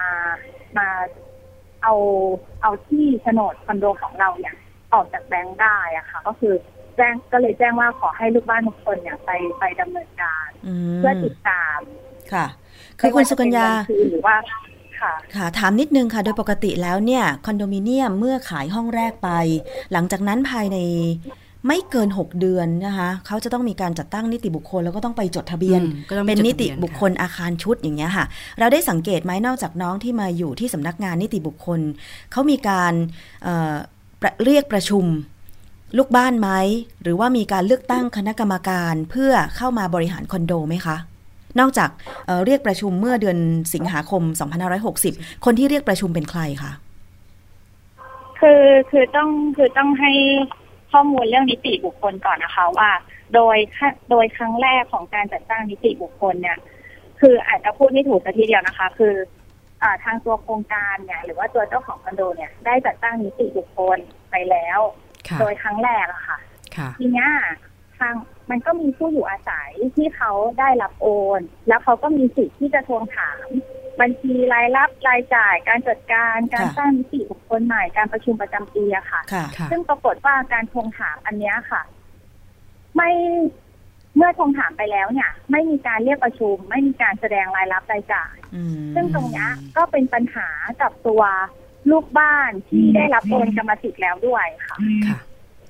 [0.78, 0.88] มา
[1.82, 1.94] เอา
[2.62, 4.54] เอาที่โฉนดคอนโดของเราเนี่ย
[4.92, 6.54] ออกจากแบงก์ได้อะค่ะ ก็คือ
[6.96, 11.78] แจ้งก็เลยแจ้งว่าขอให้ลูกบ้านทุกคนเนี่ยไปไปดำเนินการอืมเพื่อติดตาม
[12.32, 12.46] ค่ะ
[13.00, 14.36] คือคุณสุกัญญาไม่ว่จะเป็นเงินคืนหรือว่า
[15.00, 19.30] ค่ะค่ะถามนิดนึงค่ะ โดยปกติแล้วเนี่ยคอนโดมิเนียมเมื่อขายห้องแรกไป
[19.92, 20.78] หลังจากนั้นภายใน
[21.68, 28.24] ไม่เกิน 6 เดือนนะคะเขาจะต้องมีการจัดตั้งนิติบุคคลแล้วก็ต้องไปจดทะเบียนอืมก็ต้องไปเป็นจดนิทะติเบียนบุคคลอาคารชุดอย่างเงี้ยค่ะ
[28.58, 31.80] เราได้สังเกตไหมนอกจากน้องที่มาอยู่ที่สำนักงานนิติบุคคล
[32.32, 32.92] เขามีการ
[33.44, 33.74] เอ่อ
[34.20, 35.04] ประเรียกประชุม
[35.98, 36.50] ลูกบ้านไหม
[37.02, 40.96] หรือว่ามีการเลือกตั้งคณะกรรมการเพื่อเข้ามาบริหารคอนโดไหมคะ
[41.60, 41.90] นอกจาก
[42.26, 43.38] เอ่อเรียกประชุมเมื่อเดือน
[43.74, 44.22] สิงหาคม
[44.84, 46.72] 2560 คนที่เรียกประชุมเป็นใครคะ
[48.40, 50.12] คือคือต้องคือต้องให้
[50.92, 52.90] ข้อมูลเรื่องนิติบุคคลก่อนนะคะว่า
[53.34, 56.58] โดยขั้นโดยครั้งแรกของการจัดตั้งนิติบุคคลเนี่ย
[57.20, 59.14] คืออาจจะพูดไม่ถูกสักทีเดียวนะคะ คือ
[59.82, 63.98] อ่าทางตัวโครงการเนี่ย หรือว่าตัวเจ้าของคอนโดเนี่ย ได้จัดตั้งนิติบุคคล
[64.30, 64.80] ไปแล้ว
[65.28, 66.38] ค่ะโดยครั้งแรกอะค่ะ
[66.76, 67.28] ค่ะทีเนี้ย
[67.98, 68.14] ทาง
[68.50, 71.06] มันก็มีผู้อยู่อาศัยที่เขาได้รับโอ
[71.38, 73.46] น แล้วเขาก็มีสิทธิ์ที่จะทวงถาม
[74.00, 81.82] บัญชีรายรับรายจ่าย การจัดการการค่ะสร้างนิติบุคคลใหม่การประชุมประจำปีอะค่ะค่ะค่ะซึ่งปรากฏว่าการทวงถามอันเนี้ยค่ะ
[82.96, 83.10] ไม่
[84.16, 90.48] เมื่อทวงถามไปแล้วเนี่ย ไม่มีการเรียกประชุม ไม่มีการแสดงรายรับรายจ่ายอืมซึ่งตรงเนี้ยก็เป็นปัญหา
[90.82, 91.22] กับตัว
[91.90, 94.76] ลูกบ้านที่ได้รับโอนกรรมสิทธิ์แล้วด้วยค่ะ
[95.08, 95.18] ค่ะ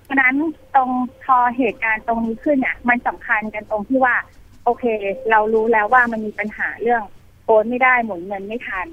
[0.05, 0.37] เพราะฉะนั้น
[0.75, 0.91] ตรง
[1.25, 4.17] พอเหตุการณ์ตรงนี้ขึ้นเนี่ยมันสำคัญกันตรงที่ว่า
[4.65, 4.85] โอเค
[5.31, 7.03] เรารู้แล้วว่ามันมีปัญหาเรื่อง
[7.47, 8.87] โอนไม่ได้หมุนเงินไม่ทัน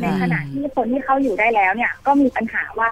[0.00, 2.90] ในค่ะขณะที่คนที่เขาอยู่ได้แล้วเนี่ย ก็มีปัญหาว่า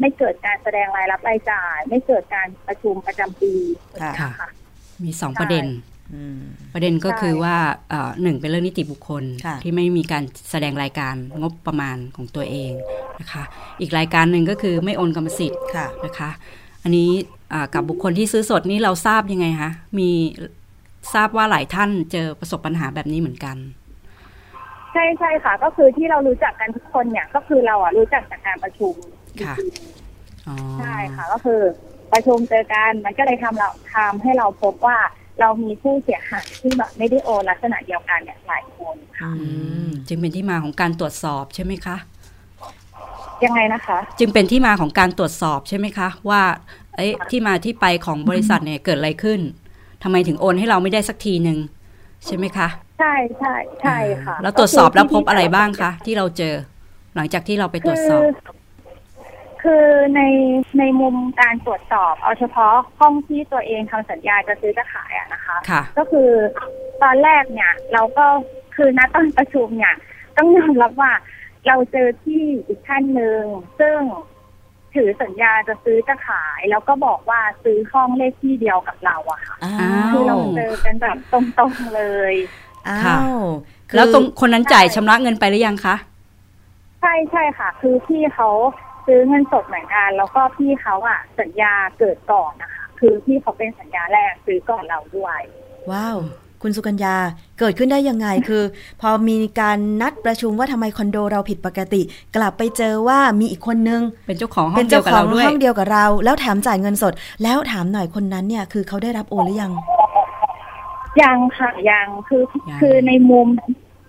[0.00, 3.52] ไม่เกิดการแสดงรายรับรายจ่าย ไม่เกิดการประชุมประจำปี
[4.00, 4.50] ค่ะอย่างเงี้ยค่ะ
[5.04, 5.66] มีสองใช่ประเด็น
[6.14, 6.40] อืม
[6.74, 7.56] ประเด็นก็ใช่คือว่า
[7.90, 12.72] เอ่อหนึ่งเป็นเรื่องนิติบุคคลค่ะที่ไม่มีการแสดงรายการงบประมาณของตัวเอง
[13.20, 13.44] นะคะ
[13.80, 16.30] อีกรายการหนึ่งก็คือไม่โอนกรรมสิทธิ์ค่ะนะคะ
[16.82, 17.10] อันนี้
[17.52, 20.10] อ่ากับบุคคลที่ซื้อสดนี่เราทราบยังไงคะมี
[21.14, 23.56] ทราบว่าหลายท่านเจอประสบปัญหาแบบนี้เหมือนกัน
[24.92, 28.94] ใช่ใช่ค่ะ ก็คือที่เรารู้จักกันทุกคนเนี่ย ก็คือเราอะรู้จักจากการประชุม
[29.42, 29.56] ค่ะ
[30.48, 31.60] อ๋อใช่ค่ะ ก็คือ
[32.12, 34.98] ประชุมเจอกันมันก็เลยทำเราทำให้เราพบว่า
[35.40, 39.46] เรามีผู้เสียหายที่แบบไม่ได้โอนลักษณะเดียวกันเนี่ยหลายคนค่ะอือื
[39.84, 41.96] มมจึงเป็นที่มาของการตรวจสอบใช่ไหมคะ
[43.44, 46.42] ยังไงนะคะ จึงเป็นที่มาของการตรวจสอบใช่ไหมคะ ว่า
[46.96, 49.40] เอ้ยที่มาที่ไปของบริษัทเนี่ยเกิดอะไรขึ้น
[50.02, 51.58] ทำไมถึงโอนให้เราไม่ได้สักทีหนึ่ง
[52.26, 56.54] ใช่ไหมคะ ใช่ใช่ใช่ค่ะแล้วตรวจสอบแล้วพบอะไรบ้างคะที่เราเจอ
[57.16, 58.28] หลังจากที่เราไปตรวจสอบ คือ
[59.62, 60.20] คือใน
[60.78, 66.28] ในมุมการตรวจสอบ เอาเฉพาะห้องที่ตัวเองทำสัญญาจะซื้อจะขายอะนะคะค่ะก็คือ
[67.02, 68.26] ตอนแรกเนี่ย เราก็
[68.76, 69.94] คือณตอนประชุมเนี่ย
[70.36, 71.12] ต้องยอมรับว่า
[71.68, 73.42] เราเจอที่อีกท่านหนึ่ง
[73.80, 73.98] ซึ่ง
[74.94, 82.02] ถือสัญญาจะซื้อจะขาย แล้วก็บอกว่าซื้อห้องเลขที่เดียวกับเราอะค่ะอ้าอ้าวคือเราเจอกันแบบตรงๆเล
[82.32, 82.34] ย
[82.88, 83.42] อ้าค่ะว
[83.88, 85.96] คือแล้วตรงคนนั้นจ่ายชำระเงินไปหรือยังคะ
[87.00, 88.48] ใช่ใช่ค่ะ คือพี่เขา
[89.06, 95.40] ซื้อเงินสดเหมือนกันแล้วก็พี่เขาอะสัญญาเกิดก่อนนะคะ คือพี่เขาเป็นสัญญาแรกซื้อก่อนเราด้วย
[95.90, 96.18] ว้าว
[96.62, 97.16] คุณสุกัญญา
[97.58, 98.62] เกิดขึ้นได้ยังไงคือ
[99.00, 102.02] พอมีการนัดประชุมว่าทำไมคอนโดเราผิดปกติ
[102.36, 109.72] กลับไปเจอว่ามีอีกคนนึง เป็นเจ้าของห้อเป็งนเดียเจ้าวกับขอเรางด้วยห้องเดียวกับเรา แล้วแถมจ่ายเงินสด แล้วถามหน่อยคนนั้นเนี่ย คือเขาได้รับโอนหรือยัง
[111.22, 113.46] ยังค่ะยังคือยังคือในมุม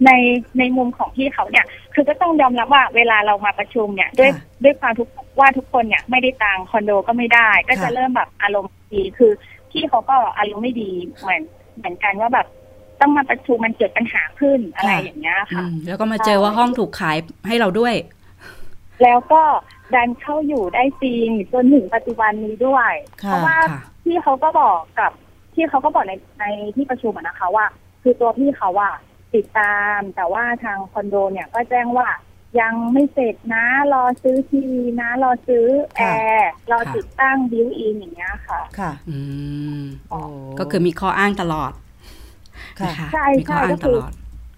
[0.06, 0.12] ใน
[0.60, 5.08] ในมุมของพี่เขาเนี่ย คือก็ต้องยอมรับว่าเวลาเรามาประชุมเนี่ยด้วยค่ะด้วยความทุก
[5.40, 9.32] ว่าทุกคนเนี่ยไม่ได้ตังค์คอนโดก็ไม่ได้ ก็จะค่ะเริ่มแบบอารมณ์ดีคือ
[9.72, 11.42] พี่เขาก็อารมณ์ไม่ดีเหมือน
[11.80, 12.48] เหมือนกันว่าแบบ
[13.02, 17.96] ต้องมาประชุมมันเกิดปัญหาขึ้นอะไรอย่างเงี้ยอืค่ะมแล้วก็มาเจอว่าห้องถูกขายให้เราด้วย
[19.04, 19.42] แล้วก็
[19.96, 22.92] ดันเข้าอยู่ได้จริงจนถึงปัจจุบันนี้ด้วย
[23.24, 25.12] ค่ะเพราะว่าค่ะพี่เขาก็บอกกับ
[25.54, 27.66] พี่เขาก็บอกในในที่ประชุมอะนะคะว่า
[28.02, 28.90] คือตัวพี่เขาว่า
[29.36, 32.08] ติดตามแต่ว่าทางคอนโดเนี่ยก็แจ้งว่า
[32.60, 39.18] ยังไม่เสร็จนะ รอซื้อทีวีนะ รอซื้อแอร์ค่ะรอค่ะติดตั้ง built-in อย่างเงี้ยค่ะ ค่ะ อื
[39.80, 40.20] มโอ้
[40.60, 41.72] ก็คือมีข้ออ้างตลอด
[42.80, 44.12] ค่ะนะคะใช่มีข้ออ้างใช่ก็ตคือตลอด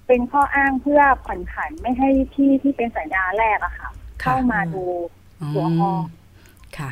[0.07, 3.89] เป็นข้ออ้างเพื่อผ่อนผันไม่ให้ที่ที่เป็นสัญญาแรกอะค่ะ
[4.23, 4.83] ค่ะเข้ามาดู
[5.55, 6.03] ตัวห้องม
[6.77, 6.89] ค่ะ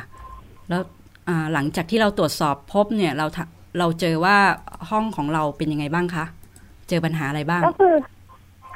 [0.68, 0.82] แล้ว
[1.28, 3.44] อ่าหลังจากที่เราตรวจสอบพบเนี่ยเราทะ
[3.78, 4.36] เราเจอว่า
[4.90, 6.24] ห้องของเราเป็นยังไงบ้างคะ
[6.88, 7.94] เจอปัญหาอะไรบ้าง ก็คือ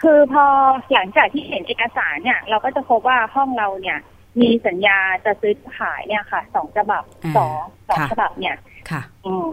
[0.05, 0.47] คือพอ
[0.93, 3.99] หลังจากที่เห็นเอกสารเนี่ย เราก็จะพบว่าห้องเราเนี่ย
[4.41, 8.57] มีสัญญาจะซื้อขายเนี่ยค่ะสองฉบับอ่าสองสองค่ะฉบับเนี่ย
[8.91, 9.47] ค่ะ อืม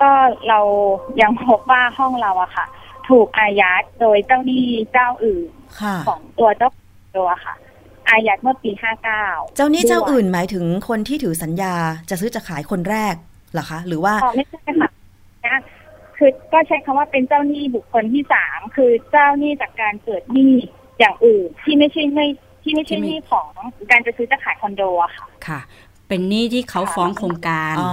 [0.00, 0.10] ก็
[0.48, 0.60] เรา
[1.22, 2.66] ยังพบว่าห้องเราอะค่ะ
[3.08, 6.70] ถูกอายัดโดยเจ้าหนี้เจ้าอื่นค่ะของตัวเจ้า
[7.16, 7.54] ตัวค่ะ
[8.10, 9.26] อายัดเมื่อปีห้าเก้า
[9.56, 11.74] เจ้าหนี้เจ้าอื่นหมายถึงคนที่ถือสัญญา
[12.10, 13.14] จะซื้อจะขายคนแรก
[13.52, 14.90] เหรอคะ หรือว่าอ๋อไม่ใช่ค่ะ
[15.46, 15.58] นะ
[16.24, 20.52] คือก็ใช้คำว่าเป็นเจ้าหนี้บุคคลที่สามคือเจ้าหนี้จากการเกิดหนี้
[20.98, 22.26] อย่างอื่นที่ไม่ใช่ไม่
[22.62, 23.48] ที่ไม่ใช่ที่ไม่หนี้ของ
[23.90, 25.60] การจะซื้อจะขายคอนโดอะค่ะค่ะ
[26.08, 27.90] เป็นหนี้ที่เขาฟ้องโครงการอ๋อ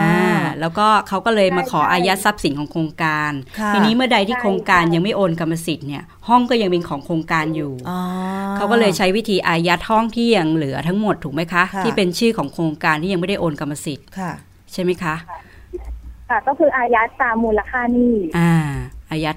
[0.00, 7.98] ออ่าแล้วก็เขาก็เลยมาขอใช่อายัดทรัพย์สินของโครงการค่ะทีนี้เมื่อใดที่ใช่โครงการใช่ยังไม่โอนกรรมสิทธิ์เนี่ยห้องก็ยังเป็นของโครงการอยู่อ๋อ
[8.56, 14.32] เขาก็เลยใช้วิธีอายัดห้องที่ยังเหลือทั้งหมดถูกไหมคะค่ะที่เป็นชื่อของโครงการที่ยังไม่ได้โอนกรรมสิทธิ์ค่ะ
[14.72, 15.14] ใช่ไหมคะ
[16.28, 18.52] ค่ะก็คืออายัดตามมูลค่าหนี้อ่า
[19.10, 19.36] อายัด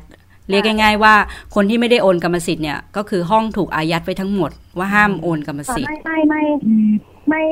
[0.49, 1.13] เรียกง่ายๆว่า
[1.55, 6.43] คนที่ไม่ได้โอนกรรมสิทธิ์เนี่ยก็คือห้องถูกอายัดไปทั้งหมดว่าห้ามโอนกรรมสิทธิ์ไม่ไม่ไม่
[7.29, 7.43] ไม่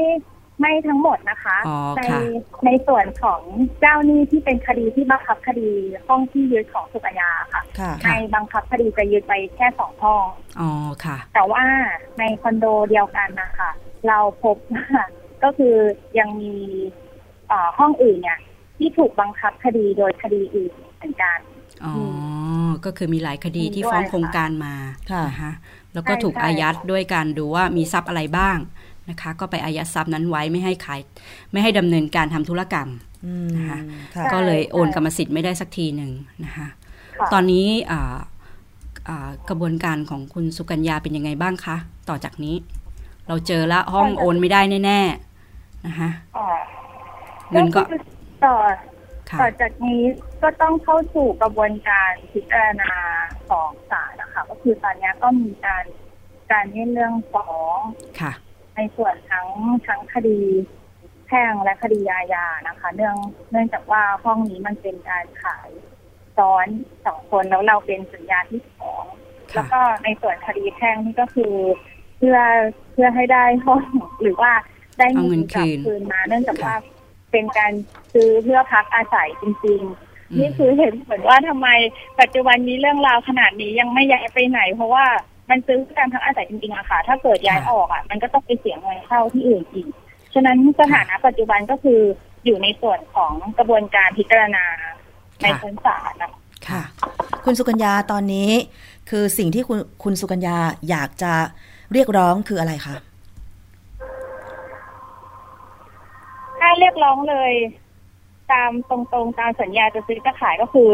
[0.61, 2.19] ไม่ทั้งหมดนะคะอ๋อในค่ะ
[2.65, 3.41] ในส่วนของ
[3.79, 5.69] เจ้าหนี้ที่เป็นคดีที่บังคับคดี
[6.07, 10.25] ห้องที่ยึดของสุกัญญาค่ะค่ะ ในบังคับคดีจะยึดไปแค่สองห้อง
[10.59, 10.69] อ๋อ
[11.05, 11.63] ค่ะ แต่ว่า
[12.19, 13.69] ในคอนโดเดียวกันนะคะ
[14.07, 14.85] เราพบว่า
[15.43, 15.75] ก็คือ
[16.19, 16.53] ยังมี
[17.47, 18.39] เอ่อห้องอื่นเนี่ย
[18.77, 21.39] ที่ถูกบังคับคดีโดยคดีอื่นเหมือนกัน
[21.85, 21.93] อ๋อ
[22.85, 24.73] ก็คือมีหลายคดีที่ด้วยฟ้องโครงการมา
[25.11, 25.51] ค่ะนะคะ
[25.93, 28.57] แล้วก็ใช่ถูกใช่อายัดด้วยการดูว่ามีทรัพย์อะไรบ้าง
[29.09, 31.01] นะคะ ก็ไปอายัดทรัพย์นั้นไว้ไม่ให้ขาย
[31.51, 32.89] ไม่ให้ดำเนินการทำธุรกรรม
[33.25, 33.79] อืมนะคะ
[34.15, 36.11] ค่ะก็เลยใช่โอนกรรมสิทธิ์ไม่ได้สักทีหนึ่ง
[36.43, 36.67] นะคะ
[37.19, 38.17] ค่ะตอนนี้อ่า
[39.09, 41.77] อ่ากระบวนการของคุณสุกัญญาเป็นยังไงบ้างคะ
[42.09, 42.55] ต่อจากนี้
[43.27, 46.45] เราเจอละห้องโอนไม่ได้แน่ๆนะคะอ่า
[47.51, 47.99] เงินก็คือ
[48.43, 48.55] ต่อ
[49.29, 50.03] ค่ะต่อจากนี้
[50.41, 52.93] ก็ต้องเข้าสู่กระบวนการพิจารณา
[53.49, 55.85] ของศาลนะคะก็คือตอนนี้ก็มีการ
[56.51, 57.79] การยื่นเรื่องฟ้อง
[58.19, 58.31] ค่ะ
[58.75, 59.47] ในส่วนทั้ง
[59.87, 60.39] ทั้งคดี
[61.27, 63.15] แพ่งและคดีอาญานะคะ เนื่อง
[63.51, 65.69] เนื่องจากว่าห้องนี้มันเป็นการขาย
[66.37, 66.67] ซ้อน
[67.05, 69.03] สองคนแล้วเราเป็นสัญญาที่สอง
[69.51, 71.53] แล้วค่ะก็ในส่วนคดีแพ่งนี่ก็คือ
[72.17, 72.37] เพื่อ
[72.91, 73.83] เพื่อให้ได้ห้อง
[74.21, 74.51] หรือว่า
[74.97, 76.75] ได้เอาเงินกลัคืนคืนมา เนื่องจากค่ะว่า
[77.35, 77.73] เป็นการ
[78.13, 81.67] ซื้อเพื่อพักอาศัยจริงๆ นี่คือเห็นเหมือนว่าทำไม
[82.19, 85.05] ปัจจุบันนี้เรื่องราวขนาดนี้ยังไม่ย้ายไปไหน เพราะว่า
[85.49, 89.87] มันซื้อการพักอาศัยจริงๆอะค่ะ ถ้าเกิดย้ายออกอะมันก็ต้องไปเสียเงินเข้าที่อื่นอีก
[90.33, 91.99] ฉะนั้นสถานะปัจจุบันก็คือ
[92.45, 94.65] อยู่ในส่วนของกระบวนการพิจารณา
[95.41, 96.81] ในชั้นศาลนะคะค่ะ
[97.45, 98.49] คุณสุกัญญาตอนนี้
[99.09, 100.57] คือสิ่งที่คุณคุณสุกัญญา
[100.89, 101.33] อยากจะ
[101.93, 102.95] เรียกร้องคืออะไรคะ
[106.59, 107.51] ถ้าเรียกร้องเลย
[108.51, 110.89] ตามตรงๆตามสัญญาจะซื้อจะขายก็คือ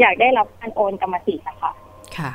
[0.00, 1.72] อยากได้รับการโอนกรรมสิทธิ์นะคะ
[2.18, 2.30] ค่ะ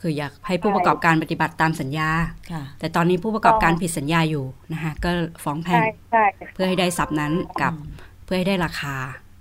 [0.00, 2.08] คืออยากให้ผู้ประกอบการปฏิบัติตามสัญญา
[2.52, 5.10] ค่ะแต่ตอนนี้ผู้ประกอบการผิดสัญญาอยู่นะคะก็
[5.44, 7.74] ฟ้องแพ่งใช่ใช่เพื่อให้ได้ทรัพย์นั้นกับ
[8.24, 8.94] เพื่อให้ได้ราคา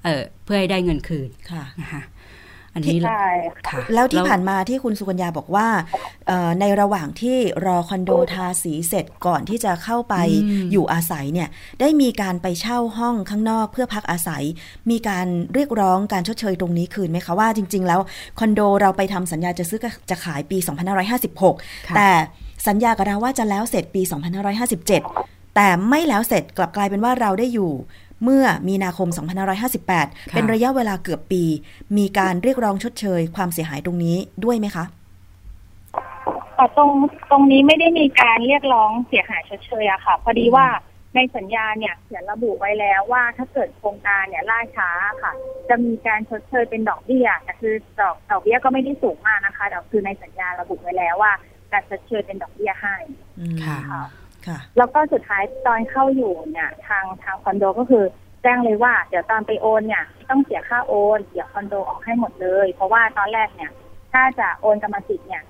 [0.05, 2.01] เออเพื่อให้ได้เงินคืนค่ะนะคะ
[2.73, 3.25] อันนี้ใช่
[3.69, 5.67] ค่ะ แล้วที่ผ่านมาที่คุณสุกัญญาบอกว่า
[6.27, 14.43] เอ่อในระหว่างที่รอคอนโดทาสีเสร็จก่อนที่จะเข้าไปอืมอยู่อาศัยเนี่ย ได้มีการไปเช่าห้องข้างนอกเพื่อพักอาศัย
[14.91, 17.99] มีการเรียกร้องการชดเชยตรงนี้คืนไหมคะว่าจริง ๆ แล้ว
[18.39, 19.79] คอนโดเราไปทำสัญญาจะซื้อ
[20.09, 20.57] จะขายปี
[21.23, 22.09] 2556ค่ะแต่
[22.67, 24.01] สัญญากับเราว่าจะแล้วเสร็จปี
[24.59, 27.71] 2557 แต่ไม่แล้วเสร็จกลับกลายเป็นว่าเราได้อยู่
[28.23, 29.09] เมื่อมีนาคม
[29.71, 31.43] 2558 เป็นระยะเวลาเกือบปี
[31.97, 34.85] มีการเรียกร้องชดเชย ความเสียหายตรงนี้ด้วยไหมคะ
[36.55, 36.91] แต่ตรง
[37.31, 40.67] ตรงนี้ไม่ได้มีการเรียกร้องเสียหายชดเชยอะค่ะ พอดีว่า
[41.15, 44.89] ในสัญญาเนี่ยเขียนระบุไว้แล้วว่าถ้าเกิดโครงการเนี่ยล่าช้า
[45.21, 45.31] ค่ะ
[45.69, 51.33] จะมีการชดเชยเป็นดอกเบี้ยแต่คือดอกดอกเบี้ยก็ไม่ได้สูงมากนะคะแต่คือในสัญญาระบุไว้แล้วว่า
[51.71, 52.95] การชดเชยเป็นดอกเบี้ยให้
[53.39, 54.03] อืมค่ะค่ะ
[54.77, 58.03] แล้วก็สุดท้ายตอนเข้าอยู่เนี่ย ทางทางคอนโดก็คือ
[58.43, 63.71] แจ้งเลยว่าเดี๋ยวตอนไปโอนเนี่ยไม่ต้องเสียค่าโอนเดี๋ยวคอนโดออกให้หมดเลย เพราะว่าตอนแรกเนี่ย
[64.13, 65.43] ถ้าจะโอนกรรมสิทธิ์เนี่ย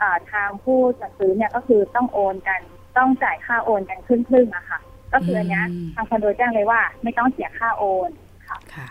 [0.00, 2.60] อ่าทางผู้จัดซื้อเนี่ยก็คือต้องโอนกัน
[2.98, 4.80] ต้องจ่ายค่าโอนกันครึ่งครึ่งๆอะค่ะ
[5.12, 8.10] ก็คืออันเนี้ยอืมทางคอนโดแจ้งเลยว่า ไม่ต้องเสียค่าโอน
[8.48, 8.88] ค่ะ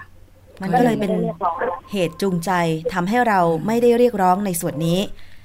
[0.62, 2.52] มันก็เลยเป็นไม่ได้เรียกร้องอะไรเหตุจูงใจ
[2.94, 5.00] ทำให้เราไม่ได้เรียกร้องในส่วนนี้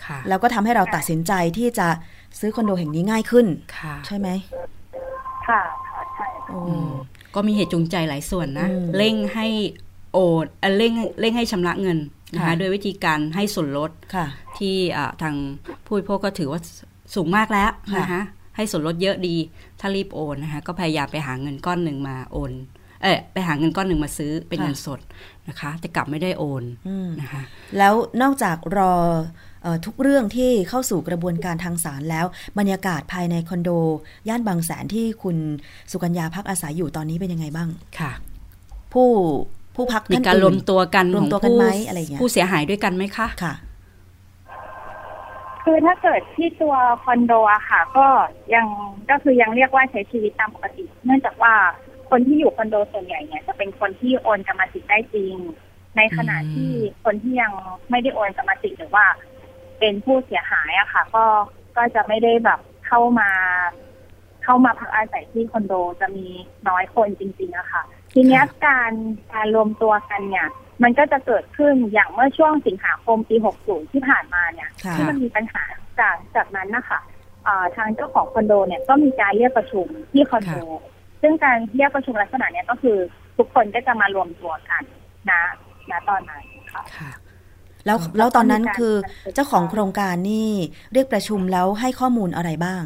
[0.04, 1.88] ค่ะแล้วก็ทำให้เราตัดสินใจที่จะ
[2.40, 3.46] ซื้อคอนโดแห่งนี้ง่ายขึ้น
[3.78, 4.28] ค่ะใช่ไหม
[5.48, 6.90] ค่ะค่ะใช่โอ้อืม
[7.34, 9.46] ก็มีเหตุจูงใจหลายส่วนนะอืมเร่งให้
[10.12, 11.98] โอนเอ่อเร่งเร่งให้ชำระเงิน
[12.34, 14.26] นะคะค่ะโดยวิธีการให้ส่วนลดค่ะ
[14.58, 15.34] ที่อ่าทาง
[15.86, 16.60] ผู้บริโภคก็ถือว่า
[17.14, 18.22] สูงมากแล้วค่ะนะคะ
[18.56, 19.36] ให้ส่วนลดเยอะดี
[19.80, 22.52] ถ้ารีบโอนนะคะก็พยายามไปหาเงินก้อนหนึ่งมาโอน
[23.02, 25.00] เออไปหาเงินก้อนหนึ่งมาซื้อเป็นเงินสด
[25.48, 27.42] นะคะ แต่กลับไม่ได้โอนอืมนะคะ
[27.78, 29.43] แล้วนอกจากรอเออ
[29.86, 32.26] ทุกเรื่องที่เข้าสู่กระบวนการทางศาลแล้ว
[32.58, 33.70] บรรยากาศภายในคอนโด
[34.28, 35.36] ย่านบางแสนที่คุณ
[35.90, 38.12] สุกัญญาพักอาศัยอยู่ตอนนี้เป็นยังไงบ้างค่ะ
[38.92, 39.08] ผู้
[39.76, 43.54] ผู้พักมีท่านการอื่นรวมตัวกันรวขมองตัวกันผู้ไหมอะไรอย่างเงี้ยผู้เสียหายด้วยกันไหมคะค่ะ
[45.64, 46.74] คือถ้าเกิดที่ตัว
[47.04, 48.06] คอนโดอะค่ะ ก็
[48.54, 48.66] ยัง
[49.10, 51.54] ก็คือยังเรียกว่าใช้ชีวิตตามปกติ เนื่องจากว่า
[52.10, 55.34] คนที่อยู่คอนโดส่วนใหญ่เนี่ยจะเป็นคนที่โอนกรรมสิทธิ์ได้จริง
[55.96, 56.72] ในขณะอืมที่
[57.04, 57.52] คนที่ยัง
[57.90, 59.06] ไม่ได้โอนกรรมสิทธิ์หรือว่า
[59.78, 61.24] เป็นผู้เสียหายอะค่ะ ก็
[61.76, 63.30] ก็จะไม่ได้แบบเข้ามา
[64.44, 66.26] เข้ามาพักอาศัยที่คอนโดจะมี
[66.68, 67.82] น้อยคนจริงๆอะค่ะ
[68.12, 68.92] ทีเนี้ยการ
[69.32, 70.48] การรวมตัวกันเนี่ย
[70.82, 75.62] มันก็จะเกิดขึ้นอย่างเมื่อช่วงสิงหาคมปี 60 ที่ผ่านมาเนี่ยค่ะที่มันมีปัญหา
[76.00, 77.00] จากจากนั้นนะคะ
[77.44, 80.56] เอ่อทางเจ้าของคอนโดเนี่ยก็มีการเรียกประชุมที่คอนโด
[81.22, 82.98] ซึ่งการเรียกประชุมลักษณะเนี้ยก็คือ
[83.36, 84.82] ทุกคนก็จะมารวมตัวกัน
[85.30, 85.42] นะ
[85.90, 87.10] นะตอนนั้นค่ะค่ะ
[87.86, 88.94] แล้วแล้วตอนนั้นก็มีการคือ
[89.34, 90.50] เจ้าของโครงการนี่
[90.92, 92.82] เรียกประชุมแล้วให้ข้อมูลอะไรบ้าง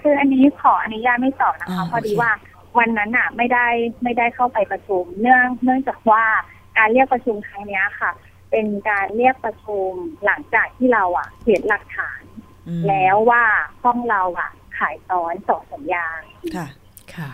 [0.00, 2.32] คืออันนี้ขออนุญาตไม่ตอบนะอ่าคะพอดีโอเคว่า
[2.78, 3.66] วันนั้นอะไม่ได้
[4.02, 6.24] ไม่ได้เข้าไปประชุม เนื่องเนื่องจากว่า
[6.78, 8.10] การเรียกประชุมครั้งเนี้ยค่ะ
[8.50, 9.90] เป็นการเรียกประชุม
[10.24, 12.22] หลังจากที่เราอะเห็นหลักฐาน
[12.68, 13.44] อืมแล้วว่า
[13.82, 16.06] ห้องเราอะขายซ้อนต่อสัญญา
[16.56, 16.66] ค่ะ
[17.14, 17.30] ค่ะ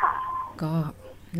[0.00, 0.12] ค่ะ
[0.62, 0.72] ก็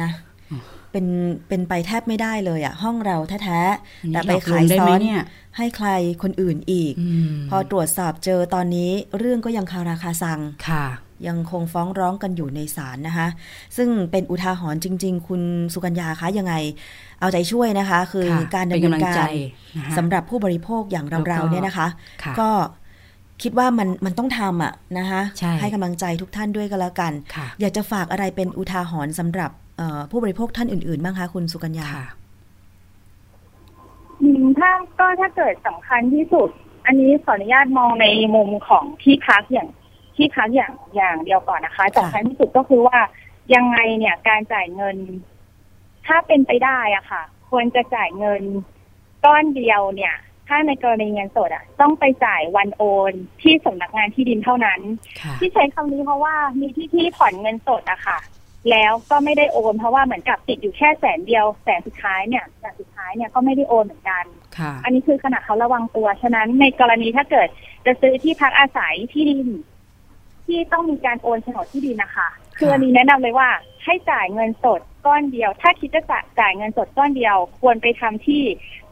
[0.03, 0.11] นะ
[0.51, 0.63] อืม
[0.97, 1.13] เป็น
[1.49, 3.61] เป็นไปแทบไม่ได้เลยอะห้องเราแท้
[4.03, 5.21] อันๆนี้แต่หไปลอกลวขางยได้ซ้ไหอมนเนี่ย
[5.57, 5.89] ให้ใคร
[6.23, 10.85] คนอื่นอีกอืมพอตรวจสอบเจอตอนนี้เรื่องก็ยังคาราคาซังค่ะ
[11.29, 13.29] ยังคงฟ้องร้องกันอยู่ในศาลนะคะ
[13.77, 16.55] ซึ่งเป็นอุทาหรณ์จริง ๆ คุณสุกัญญาคะยังไง
[17.21, 19.25] เอาใจช่วยนะคะ คือค่ะการเป็ดำนเนินกำลังกาใจร
[19.77, 21.89] นะคะสำหรับผู้บริโภคอย่างแล้วก็เราๆเนี่ยนะคะ
[22.23, 22.51] ค่ะก็
[23.43, 29.66] คิดว่ามันมันต้องทำอะนะคะใช่กำลังใจทุกท่านด้วยก็แล้วกันค่ะอยากจะฝากอะไรเป็นอุทาหรณ์สำหรับเอ่อ
[30.11, 32.07] ผู้บริโภคท่านอื่นๆบ้างคะคุณสุกัญญาค่ะ
[34.21, 36.51] อืมถ้าก็ถ้าเกิดสำคัญที่สุด
[36.87, 39.69] อันนี้ขออนุญาตมองในมุมของที่พักอย่าง
[40.17, 42.99] ที่พักอย่างอย่างเดียวก่อนนะคะสำคัญที่สุดก็คือว่า
[43.55, 44.97] ยังไงเนี่ยการจ่ายเงิน
[46.07, 48.43] ถ้าเป็นไปได้อะค่ะ ควรจะจ่ายเงิน
[49.25, 50.15] ก้อนเดียวเนี่ย
[50.49, 53.13] ถ้าในกรณีเงินสดอะต้องไปจ่ายวันโอน
[53.43, 54.81] ที่สำนักงานที่ดินเท่านั้น
[55.23, 58.19] ค่ะที่ใช้คำนี้เพราะว่ามีที่ที่ผ่อนเงินสดอะค่ะ
[58.71, 64.25] แล้วก็ไม่ได้โอนเพราะว่าเหมือนกับติดอยู่แค่แสนเดียวแสนสุดท้ายเนี่ยแสนสุดท้ายเนี่ยก็ไม่ได้โอนเหมือนกัน
[64.59, 67.49] ค่ะอันนี้คือขณะเขาระวังตัว ฉะนั้นในกรณีถ้าเกิด
[67.87, 69.49] จะซื้อที่พักอาศัยที่ดิน
[70.47, 73.49] ที่ต้องมีการโอนโฉนดที่ดินนะคะคืออันนี้แนะนำเลยว่า
[73.85, 76.03] ให้จ่ายเงินสดก้อนเดียว ถ้าคิดจะ
[76.41, 78.43] จ่ายเงินสดก้อนเดียว ควรไปทำที่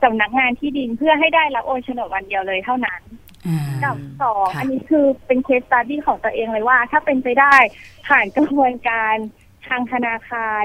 [0.03, 3.01] สำนักงานที่ดินเพื่อให้ได้รับโอนโฉนดวันเดียวเลยเท่านั้น
[3.47, 7.57] อ่ากับสองค่ะอันนี้คือเป็น case study ของตัวเองเลยว่า ถ้าเป็นไปได้
[8.09, 9.17] ผ่านกระบวนการ
[9.69, 10.65] ทางธนาคาร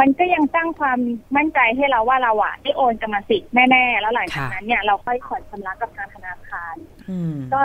[0.00, 0.98] มันก็ยังสร้างความ
[1.36, 6.74] มั่นใจให้เราว่าเราอะได้โอนกรรมสิทธิ์แน่ๆ แล้วหลังจากนั้นเนี่ยเราค่อยผ่อนชำระกับทางธนาคาร
[7.10, 7.62] อืมก็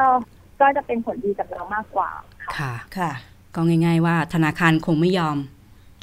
[0.61, 2.09] ก็จะเป็นผลดีกับเรามากกว่า
[2.43, 3.11] ค่ะค่ะ ค่ะ
[3.55, 5.37] ก็ง่าย ๆ ว่าธนาคารคงไม่ยอม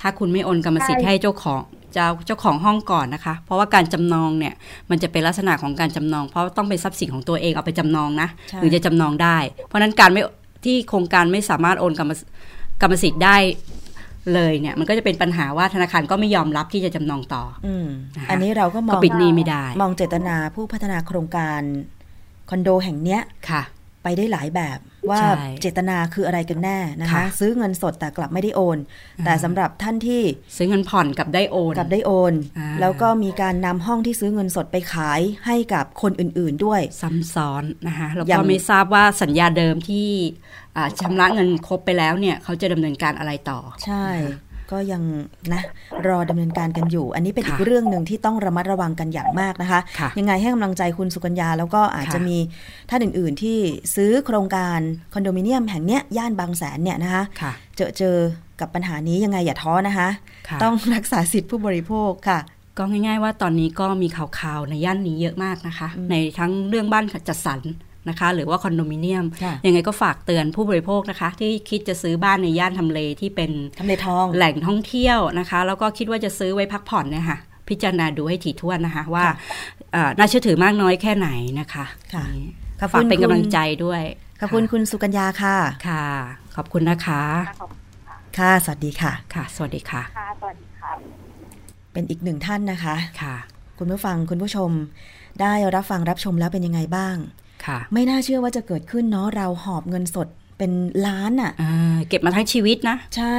[0.00, 1.61] ถ้าคุณไม่โอนกรรมสิทธิ์ใช่ให้เจ้าของ
[1.94, 4.55] เจ้าเจ้าของห้องก่อนนะคะ เพราะว่าการจำนองเนี่ย
[4.90, 10.22] มันจะเป็นลักษณะของการจำนอง เพราะต้องเป็นทรัพย์สินของตัวเองเอาไปจำนองนะใช่หรือจะจำนองได้ เพราะฉะนั้นการไม่
[10.64, 12.12] ที่โครงการไม่สามารถโอนกรรม
[12.81, 13.37] กรรมสิทธิ์ได้
[14.35, 21.61] เลยเนี่ยมันก็จะเป็นปัญหาว่าธนาคารก็ไม่ยอมรับที่จะจำนองต่ออืมนะคะอันนี้เราก็มก็องปิดหนี้ไม่ได้ มองเจตนาผู้พัฒนาโครงการ
[22.51, 23.63] คอนโดแห่งเนี้ยค่ะ
[24.05, 24.79] ไปได้หลายแบบ
[25.11, 28.79] ว่าใช่เจตนาคืออะไรกันแน่นะคะค่ะซื้อเงินสดแต่กลับไม่ได้โอน
[29.25, 30.23] แต่สำหรับท่านที่
[30.57, 40.09] ซื้อเงินผ่อนกับได้โอนกลับได้โอนอ่าแล้วก็มีการนำห้องที่ซื้อเงินสดไปขายให้กับคนอื่นๆด้วยซ้ำซ้อนนะคะแล้วยัก็งไม่ทราบว่าสัญญาเดิมที่
[40.45, 40.60] อ่า
[41.01, 44.07] ชำระเงินครบไปแล้วเนี่ยเขาจะดำเนินการอะไรต่อ ใช่
[44.73, 45.03] ก็ยัง
[45.53, 45.63] นะ
[46.09, 52.37] รอดำเนินการกันอยู่ อันนี้เป็นอีกค่ะเรื่องหนึ่งที่ต้องระมัดระวังกันอย่างมากนะคะค่ะยังไงให้กำลังใจคุณสุกัญญา แล้วก็อาจค่ะจะมี
[52.91, 53.59] ท่านอื่น ๆ ที่
[53.95, 54.79] ซื้อโครงการ
[55.13, 58.17] คอนโดมิเนียมแห่งเนี้ยย่านบางแสนเนี่ยนะคะค่ะเจอเจอ
[58.61, 60.09] กับปัญหานี้ยังไงอย่าท้อนะคะ
[60.49, 62.39] ค่ะต้องรักษาสิทธิผู้บริโภคค่ะ
[62.79, 67.61] ก็ง่าย ๆ ว่าตอนนี้ก็มีข่าวๆในย่านนี้เยอะมากนะคะอืมในทั้งเรื่องบ้านจัดสรร
[68.09, 79.35] นะคะ หรือว่าคอนโดมิเนียมค่ะยังไงก็ฝากเตือนผู้บริโภคนะคะ ที่คิดจะซื้อบ้านในย่านทำเลที่เป็นทำเลทองแหล่งท่องเที่ยวนะคะ แล้วก็คิดว่าจะซื้อไว้พักผ่อนเนี่ยค่ะ พิจารณาดูให้ถี่ถ้วนนะคะว่าค่ะ
[79.93, 81.29] เอ่อน่าเชื่อถือมากน้อยแค่ไหน
[81.61, 81.85] นะคะ
[82.15, 82.49] ค่ะนี่
[82.81, 84.03] ขอบฝาคุกณเป็นคุกำณลังใจด้วย
[84.41, 85.57] ขอบคุณคุณสุกัญญาค่ะ
[85.89, 86.05] ค่ะ
[86.57, 87.23] ขอบคุณนะคะ
[87.61, 87.71] ขอบ
[88.39, 90.93] ค่ะ สวัสดีค่ะ ค่ะ สวัสดีค่ะค่ะสวัสดีค่ะ
[91.93, 93.37] เป็นอีกหนึ่งท่านนะคะค่ะ
[93.79, 94.71] คุณผู้ฟังคุณผู้ชม
[95.41, 97.39] ได้รับฟังรับชมแล้วเป็นยังไงบ้างค่ะ
[97.92, 100.73] ไม่น่าเชื่อว่าจะเกิดขึ้นเนาะเราหอบเงินสดเป็น
[101.07, 103.37] ล้านอะ่ะอ่าเก็บมาทั้งชีวิตนะ ใช่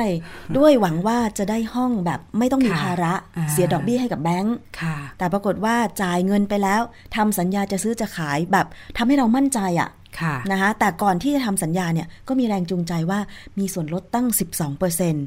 [0.57, 6.81] ด้วยหวังว่าจะได้ห้องแบบไม่ต้องมีค่ะภาระอ่าเสียดอกเบี้ยให้กับแบงก์ค่ะแต่ปรากฏว่าจ่ายเงินไปแล้ว
[7.15, 8.65] ทำสัญญาจะซื้อจะขายแบบ
[8.97, 9.89] ทำให้เรามั่นใจอะ
[10.21, 13.19] ค่ะนะคะแต่ก่อนที่จะทำสัญญาเนี่ยก็มีแรงจูงใจว่า
[13.59, 14.27] มีส่วนลดตั้ง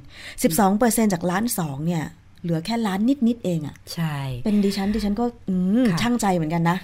[0.02, 2.04] 12% 12%จากล้านสองเนี่ย
[2.42, 6.76] เหลือแค่ล้านนิด ๆ เองอะใช่ เป็นดิฉันดิฉันก็อืมค่ะช่างใจเหมือนกันนะ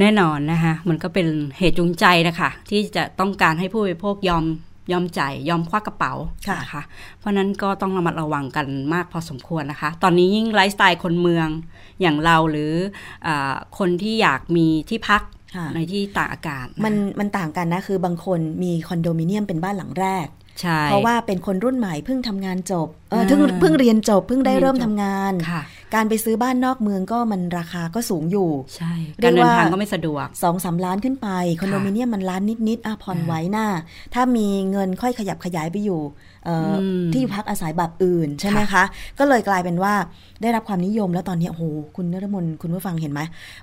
[0.00, 1.26] แน่นอนนะคะมันก็เป็น
[1.58, 4.44] เหตุจูงใจนะคะที่จะต้องการให้ผู้บริโภคยอม
[4.92, 6.12] ยอมจ่ายยอมควักกระเป๋า
[6.48, 6.82] ค่ะนะคะ
[7.18, 11.48] เพราะนั้นก็ต้องระมัดระวังกันมากพอสมควรนะคะ ตอนนี้ยิ่งไลฟ์สไตล์คนเมือง
[12.00, 12.72] อย่างเราหรือ
[13.26, 15.22] อาคนที่อยากมีที่พัก
[15.56, 20.26] ค่ะในที่ตากอากาศะมันมันต่างกันนะ คือบางคนมีคอนโดมิเนียมเป็นบ้านหลังแรก
[20.60, 25.62] ใช่เพราะว่าเป็นคนรุ่นใหม่เพิ่งทำงานจบเอออ่าเพิ่งเพิ่งเรียนจบเพิ่งได้เรียนเริ่มจบทำงานค่ะ
[25.94, 31.28] การไปซื้อบ้านนอกเมืองก็มันราคาก็สูงอยู่ ใช่เรีกายรกเดินว่าทางก็ไม่สะดวกสองสามล้านขึ้นไป
[31.60, 33.66] คอนโดมิเนียมมันล้านนิดๆอะผ่อนอ่าไหว้หน้า
[34.14, 36.00] ถ้ามีเงินค่อยขยับขยายไปอยู่
[36.44, 38.82] เอ่ออมที่อยู่พักอาศัยแบบอื่นใช่ไหมคะ
[39.18, 39.94] ก็เลยกลายเป็นว่า
[40.42, 41.64] ได้รับความนิยมแล้วตอนนี้โอ้โห
[41.96, 43.20] คุณนรมนคุณผู้ฟังเห็นไหม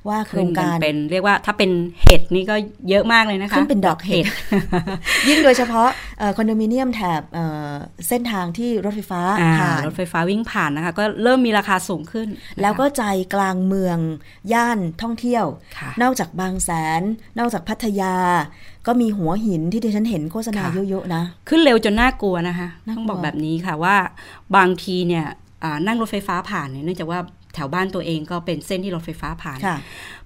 [0.07, 1.71] ว่าโครขึ้นงกันการเป็นเรียกว่าถ้าเป็น
[2.03, 2.55] เห็ดนี่ก็
[2.89, 4.25] เยอะมากเลยนะคะขึ้นเป็นดอกเห็ด
[5.29, 5.87] ยิ่งโดยเฉพาะ
[6.19, 7.71] เอ่อคอนโดมิเนียมแถบเอ่อ
[8.07, 13.03] เส้นทางที่รถไฟฟ้าอ่าผ่านรถไฟฟ้าวิ่งผ่านนะคะ ก็เริ่มมีราคาสูงขึ้นนะคะแล้วก็ใจ
[13.33, 13.97] กลางเมือง
[14.53, 15.45] ย่านท่องเที่ยว
[15.77, 17.01] ค่ะนอกจากบางแสน
[17.39, 18.15] นอกจากพัทยา
[18.87, 23.95] ก็มีหัวหินที่ดิฉันเห็นโฆษณาค่ะเยอะๆนะ ขึ้นเร็วจนน่ากลัวนะคะน่ากลัวต้องบอกแบบนี้ค่ะว่า
[24.55, 25.25] บางทีเนี่ย
[25.63, 27.19] อ่านั่งรถไฟฟ้าผ่านเนี่ยเนื่องจากว่า
[27.53, 29.77] แถวบ้านตัวเองก็เป็นเส้นที่รถไฟฟ้าผ่านค่ะ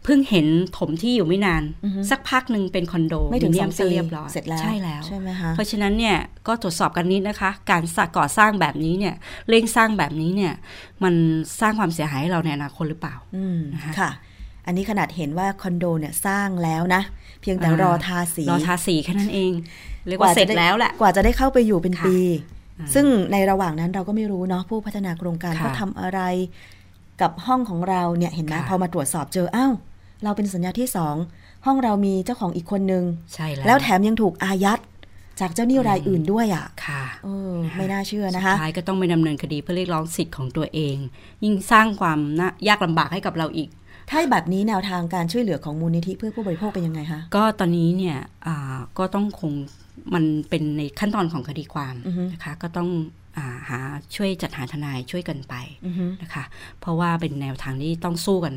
[0.03, 9.15] เพิ่งเห็นถมที่อยู่ไม่นานอือฮึสักพักหนึ่งเป็นคอนโดไม่ถึงเนีสยอมงซะปีเรียบร้อยเสร็จแล้วใช่แล้วใช่ไหมคะเพราะฉะนั้นเนี่ยก็ตรวจสอบกันนิดนะคะ การสร้างก่อสร้างแบบนี้เนี่ย
[9.49, 10.53] เร่งสร้างแบบนี้เนี่ย
[11.03, 11.13] มัน
[11.59, 14.11] สร้างความเสียหายให้เราในอนาคตหรือเปล่าอืมนะคะค่ะ
[14.65, 17.01] อันนี้ขนาดเห็นว่าคอนโดเนี่ยสร้างแล้วนะ
[17.41, 19.51] เพียงแต่อ่ารอทาสีรอทาสีแค่นั้นเอง
[20.07, 22.17] เรียกว่าเสร็จจะได้แล้วแหละกว่าจะได้เข้าไปอยู่เป็นค่ะปี
[22.79, 26.19] อ่าซึ่งในระหว่างนั้นเราก็ไม่รู้เนาะผู้พัฒนาโครงการค่ะเขาทำอะไร
[27.21, 29.73] กับห้องของเราเนี่ยเห็นไหมค่ะพอมาตรวจสอบเจออ้าว
[30.23, 31.15] เราเป็นสัญญาที่สอง
[31.65, 34.79] ห้องเรามีเจ้าของอีกคนนึงใช่แล้วแล้วแถมยังถูกอายัด
[35.39, 40.97] จากเจ้าหนี้รายอื่นด้วยอะ ค่ะเออไม่น่าเชื่อสุนะดคะท้ายก็ต้องไปดำเนินคดีเพื่อเรียกร้องสิทธิ์ของตัวเอง
[41.43, 43.69] ยิ่งสร้างความน่ายากลำบากให้กับเราอีก
[44.09, 49.51] ถ้าแบบนี้แนวทางการช่วยเหลือของมูลนิธิเพื่อผู้บริโภคเป็นยังไงคะ ก็ตอนนี้เนี่ยอ่าก็ต้องคง
[50.13, 53.22] มันเป็นในขั้นตอนของคดีความอือฮึนะคะ ก็ต้องอา
[53.69, 53.79] หา
[54.15, 55.53] ช่วยจัดหาทนายช่วยกันไป
[55.85, 56.43] อือฮึนะคะ
[56.79, 58.55] เพราะว่าเป็นแนวทางที่ต้องสู้กัน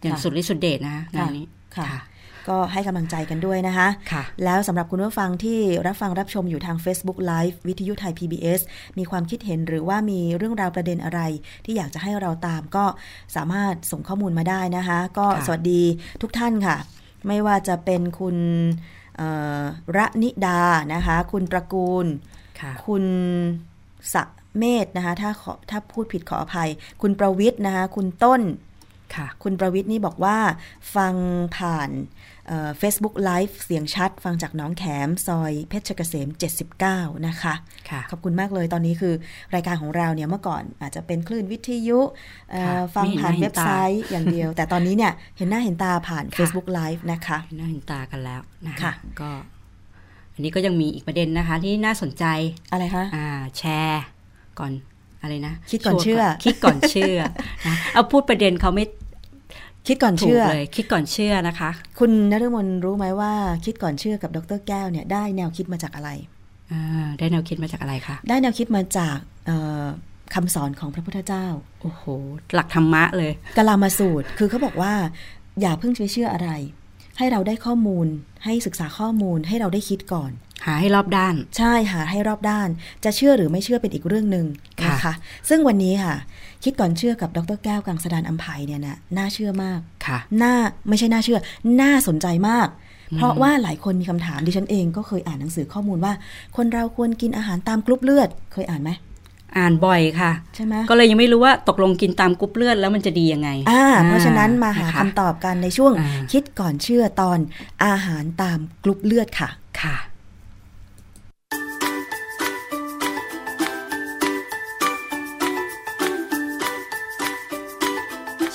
[0.00, 2.00] อย่างค่ะสุดฤทธิ์สุดเดชนะคะงานนี้ค่ะ
[2.48, 8.60] ก็ให้กำลังใจกันด้วยนะคะค่ะแล้วสำหรับคุณผู้ฟังที่รับฟังรับชมอยู่ทาง Facebook Live วิทยุไทย PBS
[8.98, 11.20] มีความคิดเห็นหรือว่ามีเรื่องราวประเด็นอะไร
[11.64, 12.84] ที่อยากจะให้เราตามก็
[13.36, 15.82] สามารถส่งข้อมูลมาได้นะคะ ก็ค่ะสวัสดี
[16.22, 16.76] ทุกท่านค่ะ
[17.26, 18.36] ไม่ว่าจะเป็นคุณ
[19.16, 19.28] เอ่
[19.60, 19.62] อ
[19.96, 20.60] ระนิดา
[20.94, 22.06] นะคะ คุณตระกูล
[22.60, 23.04] ค่ะคุณ
[24.14, 24.24] สะ
[24.58, 26.70] เมธนะคะถ้าขอถ้าพูดผิดขออภัย
[27.02, 28.42] คุณประวิทย์นะคะคุณต้น
[29.14, 30.36] ค่ะ คุณประวิทย์นี่บอกว่า
[30.96, 31.14] ฟัง
[31.56, 31.90] ผ่าน
[32.78, 36.28] เฟซบุ๊กไลฟ์เสียงชัด ฟังจากหน้องแขม ซอยเพชรเกษม
[36.76, 37.54] 79 นะคะ
[37.90, 39.14] ค่ะ ขอบคุณมากเลยตอนนี้คือ
[39.54, 42.00] รายการของเราเนี่ยเมื่อก่อนอาจจะเป็นคลื่นวิทยุ
[42.50, 49.30] เอ่อค่ะฟังไม่เห็นผ่านหน้าเห็นเว็บไซต์อย่างเดียว แต่ตอนนี้เนี่ยเห็นหน้าเห็นตาผ่านค่ะ Facebook Live นะคะน่าเห็นตากันแล้วนะคะค่ะก็
[50.34, 52.24] อันนี้ก็ยังมีอีกประเด็นนะคะ ที่น่าสนใจ
[52.72, 53.26] อะไรคะอ่า
[53.58, 54.04] แชร์
[54.58, 54.72] ก่อน
[55.22, 57.18] อะไรนะคิดก่อนเชื่อ คิดก่อนเชื่อ
[57.66, 58.84] นะเอาพูดประเด็นเขาไม่
[59.86, 63.32] คิดก่อนถูกเชื่อเลยคิดก่อนเชื่อนะคะ คุณนฤมลรู้ไหมว่า
[63.64, 66.10] คิดก่อนเชื่อกับดรแก้วเนี่ยได้แนวคิดมาจากอะไร
[66.72, 66.82] อ่า
[67.18, 69.16] ได้แนวคิดมาจากอะไรคะได้แนวคิดมาจาก
[69.46, 69.84] เอ่อ
[70.34, 71.44] คำสอนของพระพุทธเจ้า
[71.80, 72.02] โอ้โห
[72.54, 74.92] หลักธรรมะเลยกลามาสูตร คือเขาบอกว่า
[75.60, 76.50] อย่าเพิ่งไปเชื่ออะไร
[77.18, 78.06] ให้เราได้ข้อมูล
[78.44, 80.30] ให้ศึกษาข้อมูลให้เราได้คิดก่อน
[80.66, 82.68] หาให้รอบด้าน ใช่หาให้รอบด้าน
[83.04, 84.46] จะเชื่อหรือไม่เชื่อเป็นอีกเรื่องหนึ่ง
[84.82, 85.14] ค่ะนะคะ
[85.48, 86.14] ซึ่งวันนี้ค่ะ
[86.64, 90.54] คิดก่อนเชื่อกับดรแก้วกังสดานอัมภัยเนี่ยนะน่าเชื่อมากค่ะน่า
[90.88, 91.38] ไม่ใช่น่าเชื่อ
[91.80, 92.68] น่าสนใจมาก
[93.16, 96.12] เพราะว่าหลายคนมีคำถามดิฉันเองก็เคยอ่านหนังสือข้อมูลว่า
[96.56, 98.90] คนเราควรกินอาหารตามกรุ๊ปเลือดเคยอ่านไหม
[99.58, 107.38] อ่านบ่อยค่ะใช่ไหมก็เลยยังไม่รู้ว่าตกลงกินตามกรุ๊ปเลือดแล้วมันจะดียังไงอ่าเพราะฉะนั้นมาหาคำตอบกันในช่วงอ่าคิดก่อนเชื่อตอน
[107.84, 109.48] อาหารตามกรุ๊ปเลือดค่ะ
[109.80, 109.96] ค่ะ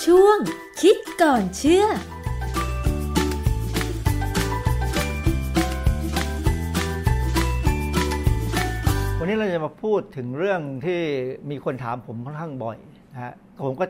[0.05, 0.37] ช่วง
[0.81, 1.85] คิดก่อนเชื่อ
[9.29, 10.99] นี้เราจะมาพูดถึงเรื่องที่
[11.49, 12.77] มีคนถามผมค่อนข้างบ่อย
[13.13, 13.85] นะฮะผมก็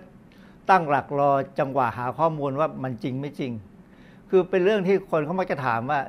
[0.69, 3.51] ตั้งหลักรอจังหวะหาข้อมูลว่ามันจริงไม่จริง
[4.29, 5.99] คือเป็นเรื่องที่คนเขามักจะถามว่า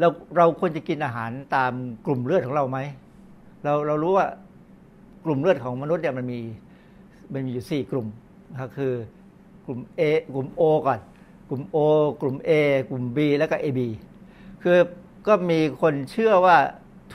[0.00, 1.72] เราเราควรจะกินอาหารตาม
[2.06, 2.78] กลุ่มเลือดของเราไหม
[3.64, 4.26] เราเรารู้ว่า
[5.24, 6.40] กลุ่มเลือดของมนุษย์เนี่ยมันมี
[7.32, 8.06] มันมีอยู่สี่กลุ่ม
[8.50, 8.92] นะคือ
[9.66, 10.00] กลุ่ม A
[10.34, 11.00] กลุ่ม O ก่อน
[11.48, 11.78] กลุ่ม O
[12.20, 12.50] กลุ่ม A
[12.88, 13.80] กลุ่ม B แล้วก็ AB
[14.62, 14.78] คือ
[15.26, 16.56] ก็มีคนเชื่อว่า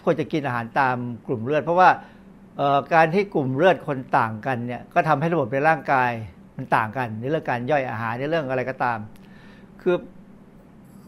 [0.03, 0.95] ควรจะกินอาหารตาม
[1.27, 1.89] กลุ่มเลือด เพราะว่า
[2.93, 6.11] การที่กลุ่มเลือดคนต่างกันเนี่ยก็ทำให้ระบบในร่างกาย
[6.57, 8.99] มันต่างกันในเรื่องการย่อยอาหารในเรื่องอะไรก็ตาม
[9.81, 9.95] คือ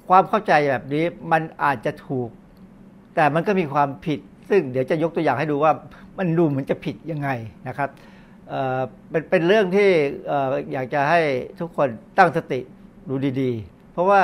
[0.10, 2.30] ความเข้าใจแบบนี้มันอาจจะถูก
[3.16, 4.20] แต่มันก็มีความผิด
[4.50, 5.72] ซึ่งเดี๋ยวจะยกตัวอย่างให้ดูว่า
[6.18, 7.30] มันดูเหมือนจะผิดยังไง
[7.68, 7.90] นะครับ
[9.10, 9.90] เป็นเป็นเรื่องที่
[10.74, 11.20] อยากจะให้
[11.60, 12.60] ทุกคนตั้งสติ
[13.10, 14.22] ดูดีๆ เพราะว่า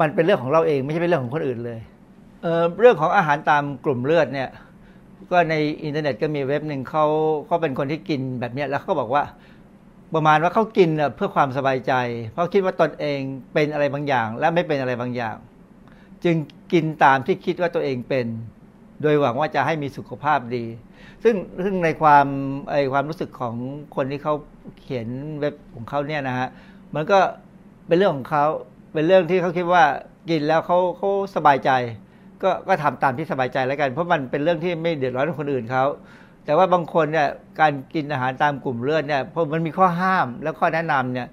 [0.00, 1.80] มันเป็นเรื่องของเราเองไม่ใช่เป็นเรื่องของคนอื่นเลย
[2.46, 4.50] เเรื่องของอาหารตามกลุ่มเลือดเนี่ย
[5.30, 7.04] ก็ในอินเทอร์เน็ตก็มีเว็บหนึ่งเขา
[7.46, 9.24] เขาเป็นคนที่กินแบบนี้แล้วเขาบอกว่า
[10.14, 11.92] ประมาณว่าเขากินเพื่อความสบายใจ
[12.32, 13.20] เพราะคิดว่าตนเอง
[13.54, 15.36] เป็นอะไรบางอย่าง และไม่เป็นอะไรบางอย่าง
[16.24, 16.36] จึง
[16.72, 18.26] กินตามที่คิดว่าตัวเองเป็น
[19.02, 20.64] โดยหวังว่าจะให้มีสุขภาพดี
[21.24, 21.34] ซึ่ง
[21.64, 22.26] ซึ่งในความ
[22.70, 23.54] ไอความรู้สึกของ
[23.96, 24.34] คนที่เขา
[24.80, 25.08] เขียน
[25.40, 26.48] เว็บของเขาเนี่ยนะฮะ
[26.94, 27.18] มันก็
[27.86, 28.44] เป็นเรื่องของเขา
[28.92, 29.84] เป็นเรื่องที่เขาคิดว่า
[30.30, 31.70] กินแล้วเขาเขาสบายใจ
[32.42, 35.84] ก็ก็ทำตามที่สบายใจแล้วกัน เพราะมันเป็นเรื่องที่ไม่เดือดร้อนคนอื่นเขา
[36.44, 37.28] แต่ว่าบางคนเนี่ย
[37.60, 41.28] การกินอาหารตามกลุ่มเลือดเนี่ยเพอมันมีข้อห้ามแล้วข้อแนะนำเนี่ย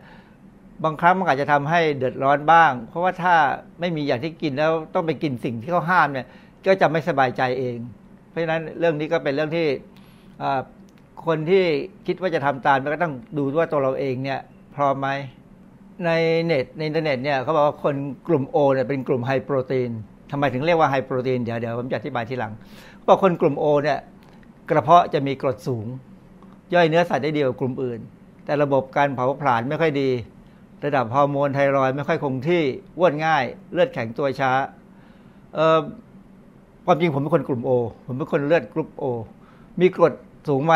[0.84, 3.36] บางครั้งมันอาจจะทำให้เดือดร้อนบ้าง เพราะว่าถ้า
[3.80, 6.26] ไม่มีอย่างที่กินแล้วต้องไปกินสิ่งที่เขาห้ามเนี่ย
[6.66, 7.78] ก็จะไม่สบายใจเอง
[8.30, 9.68] เพราะฉะนั้นเรื่องนี้ก็เป็นเรื่องที่
[11.26, 11.64] คนที่
[12.08, 14.40] คิดว่าจะทำตามก็ต้องดูว่าตัวเราเองเนี่ย
[14.76, 15.10] พร้อมไหม
[16.06, 16.10] ใน
[16.44, 17.96] เน็ตในอินเทอร์เน็ตเนี่ยเขาบอกว่าคน
[18.28, 19.92] กลุ่ม O เนี่ยเป็นกลุ่ม high protein
[20.36, 22.52] ทำไมถึงเรียกว่า high protein เดี๋ยวเดี๋ยวผมจะอธิบายทีหลัง
[23.08, 24.00] บอกคนกลุ่ม O เนี่ย
[24.70, 25.86] กระเพาะจะมีกรดสูง
[26.74, 28.00] ย่อยเนื้อสัตว์ได้ดีกว่ากลุ่มอื่น
[28.46, 30.10] แต่ระบบการเผาผลาญไม่ค่อยดี
[30.86, 32.64] ระดับฮอร์โมนไทรอยด์ไม่ค่อยคงที่
[32.98, 34.52] อ้วนง่าย เลือดแข็งตัวช้า
[36.86, 37.72] ความจริงผมเป็นคนกลุ่ม O
[38.06, 39.04] ผมเป็นคนเลือดกลุ่มโอ
[39.80, 40.14] มีกรด
[40.50, 40.76] สูงไหม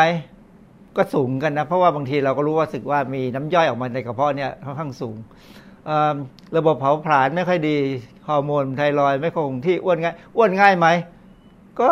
[0.96, 5.16] ก็สูงกันนะ เพราะว่าบางทีเราก็รู้ว่าสึกว่ามีน้ำย่อยออกมาในกระเพาะเนี่ยค่อนข้างสูง
[6.56, 7.76] ระบบเผาผลาญไม่ค่อยดี
[8.28, 10.86] ฮอร์โมนไทรอยไม่คงที่อ้วนง่ายอ้วนง่ายไหม
[11.80, 11.88] ก็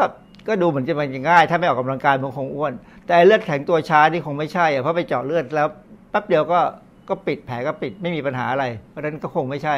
[0.49, 2.73] ก็ดูเหมือนจะมันง่าย ถ้าไม่ออกกำลังกายมันคงอ้วน
[3.07, 5.69] แต่เลือดแข็งตัวช้านี่คงไม่ใช่เพราะไปเจาะเลือดแล้ว
[6.11, 6.61] แป๊บเดียวก็
[7.09, 9.77] ก็ปิดแผลก็ปิดไม่มีปัญหาอะไร เพราะฉะนั้นก็คงไม่ใช่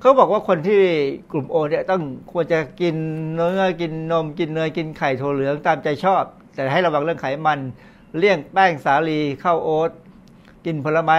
[0.00, 0.80] เขาบอกว่าคนที่
[1.32, 2.02] กลุ่มโอเนี่ยต้อง
[2.32, 2.96] ควรจะกิน
[3.34, 6.22] เนื้อกินนมกินเนยกินไข่ถั่วเหลืองตามใจชอบ
[6.54, 7.60] แต่ให้ระวังเรื่องไขมัน
[8.18, 9.90] เลี่ยงแป้งสาลีข้าวโอ๊ต
[10.64, 11.18] กินผลไม้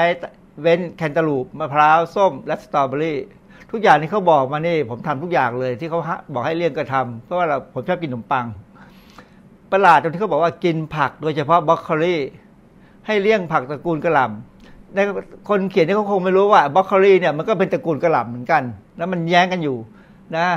[0.62, 3.20] เว้นแคนตาลูปมะพร้าวส้มและสตรอเบอรี่
[3.72, 6.00] ทุกอย่างที่เขาบอกมานี่ผมทำทุกอย่างเลยที่เขา
[6.34, 8.46] บอกให้เลี่ยงก็ทำเพราะว่าเราผมชอบกินขนมปัง
[9.72, 12.16] ประหลาดตรงที่เขาบอกว่ากินผักโดยเฉพาะบรอกโคลี
[13.08, 15.00] ให้เลี่ยงผักตระกูลกระหล่ำใน
[15.50, 18.64] คนเขียนนี่เขาคงไม่รู้ว่าบรอกโคลีเนี่ยมันก็เป็นตระกูลกระหล่ำเหมือนกัน
[18.98, 19.78] แล้วมันแย้งกันอยู่
[20.38, 20.48] นะ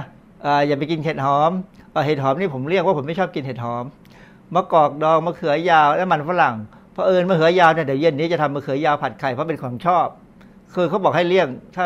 [0.67, 1.53] อย่าไปกินเห็ดหอม
[2.07, 3.85] เห็ดหอมนี่ผมเรียกว่าผมไม่ชอบกินเห็ดหอม
[4.55, 6.57] มะกอกดองมะเขือยาวและมันฝรั่ง
[7.01, 10.09] ราะเอิญมะเขือยาวเนี่ยเดี๋ยวเย็นนี้จะทำมะเขือยาวผัดไข่เพราะเป็นของชอบ
[10.75, 11.85] คือเขาบอกให้เลี่ยง ถ้า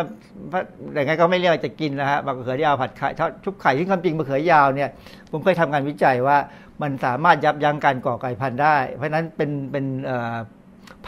[0.93, 3.09] แต่างไงก็ไม่เลี่ยงจะกินนะฮะมะเขือยาวผัดไข่
[3.45, 4.91] ชุบไข่ที่ความจริงมะเขือยาวเนี่ย
[5.31, 6.37] ผมเคยทำงานวิจัยว่า
[6.83, 9.85] มันสามารถยับยั้งการก่อไก่พันธุ์ได้ เพราะฉะนั้นเป็นเป็น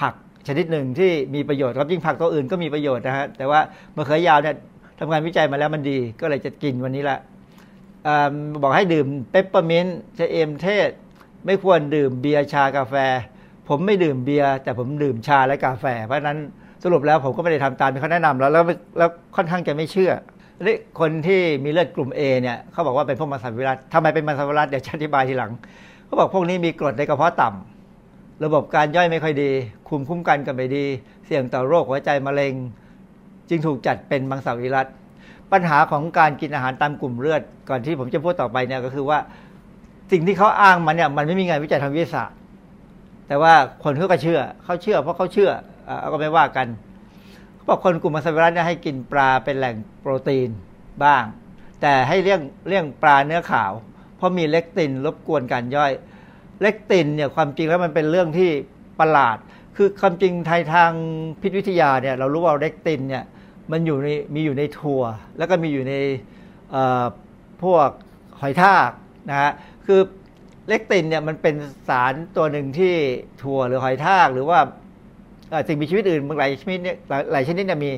[0.01, 0.15] ผัก
[0.49, 3.61] ชนิดหนึ่งที่มีประโยชน์ครับยิ่งผักตัวอื่นก็มีประโยชน์นะฮะแต่ว่า
[3.97, 4.57] มะเขือยาวเนี่ย
[5.01, 7.19] ทำงานวิจัยมาแล้วมันดี ก็เลยจะกินวันนี้ละ
[8.63, 10.91] บอกให้ดื่มเปปเปอร์มินต์ชะเอมเทศ
[11.47, 12.95] ไม่ควรดื่มเบียร์ชากาแฟ
[13.69, 16.39] ผมไม่ดื่มเบียร์แต่ผมดื่มชาและกาแฟ เพราะนั้น
[16.85, 18.65] สรุปแล้วผมก็ไม่ได้ทำตามที่เขาแนะนำแล้วแล้ว
[18.99, 20.13] แล้วค่อนข้างจะไม่เชื่อ
[20.67, 25.53] นี่คนที่มีเลือดกลุ่ม A เนี่ยเขาบอกว่าเป็นพวกมังสวิรัติทำไมเป็นมังสวิรัติเดี๋ยวอธิบายทีหลัง
[26.07, 29.51] เขาบอกพวกนี้มีกรดในกระเพาะต่ำระบบการย่อยไม่ค่อยดี
[29.89, 30.85] คุมคุ้มกันกันไม่ดี
[31.27, 32.55] เสี่ยงต่อโรคหัวใจมะเร็ง
[33.49, 34.87] จึงถูกจัดเป็นมังสวิรัต
[35.53, 39.19] ปัญหาของการกินอาหารตามกลุ่มเลือด ก่อนที่ผมจะพูดต่อไปเนี่ยก็คือว่า
[40.13, 42.37] สิ่งที่เขาอ้างมาเนี่ยมันไม่มีงานวิจัยทางวิทยาศาสตร์
[43.29, 45.51] แต่ว่าคนเขาก็เชื่อเขาเชื่อเพราะเขาเชื่อ
[45.85, 46.67] เอาก็ไม่ว่ากัน
[47.55, 50.49] เขาบอกคนกลุ่มมัสวิรัตเนี่ยให้กินปลาเป็นแหล่งโปรตีน
[51.05, 51.25] บ้าง
[51.81, 53.73] แต่ให้เลี่ยงเลี่ยงปลาเนื้อขาว
[54.17, 55.93] เพราะมีเล็กตินรบกวนการย่อย
[56.63, 58.51] เล็กตินเนี่ยความจริงแล้วมันเป็นเรื่องที่
[59.01, 59.37] ประหลาด
[59.77, 60.93] คือความจริงไทยทาง
[61.41, 63.25] พิษวิทยาเนี่ยเรารู้ว่าเล็กตินเนี่ย
[63.71, 65.03] มันอยู่ในมีอยู่ในถั่ว
[65.39, 65.95] แล้วก็มีอยู่ใน
[67.63, 67.89] พวก
[68.41, 68.91] หอยทาก
[69.31, 69.53] นะฮะ
[69.87, 70.01] คือ
[70.69, 71.55] เล็กตินเนี่ยมันเป็น
[71.89, 72.95] สารตัวหนึ่งที่
[73.43, 74.59] ถั่วหรือหอยทากหรือว่า
[75.69, 76.97] สิ่งมีชีวิตอื่นหลายชนิดเนี่ย
[77.33, 77.91] หลายชนิดเนี่ยมี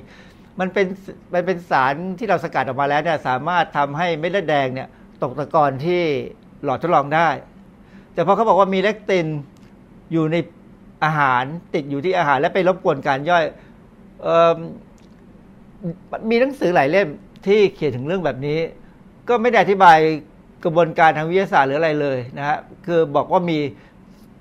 [0.61, 0.87] มันเป็น
[1.35, 4.89] มันเป็นสารที่เราสกัดออกมาแล้วเนี่ยสามารถทำให้เม็ดเลือดแดงเนี่ย
[5.23, 6.03] ตกตะกอนที่
[6.64, 7.29] หลอดทดลองได้
[8.19, 9.27] แแต่พอเขาบอกว่ามีเลกติน
[10.12, 10.37] อยู่ใน
[11.05, 11.45] อาหาร
[11.75, 13.45] ติดอยู่ที่อาหารและไปรบกวนการย่อย
[14.27, 14.53] ออ
[16.31, 17.09] มีหนังสือหลายเล่ม
[17.47, 18.59] ที่เขียนถึงเรื่องแบบนี้
[19.29, 19.99] ก็ไม่ได้อธิบาย
[20.65, 23.59] กระบวนการทางวิทยาศาสตร์หรืออะไรเลยนะฮะคือบอกว่ามี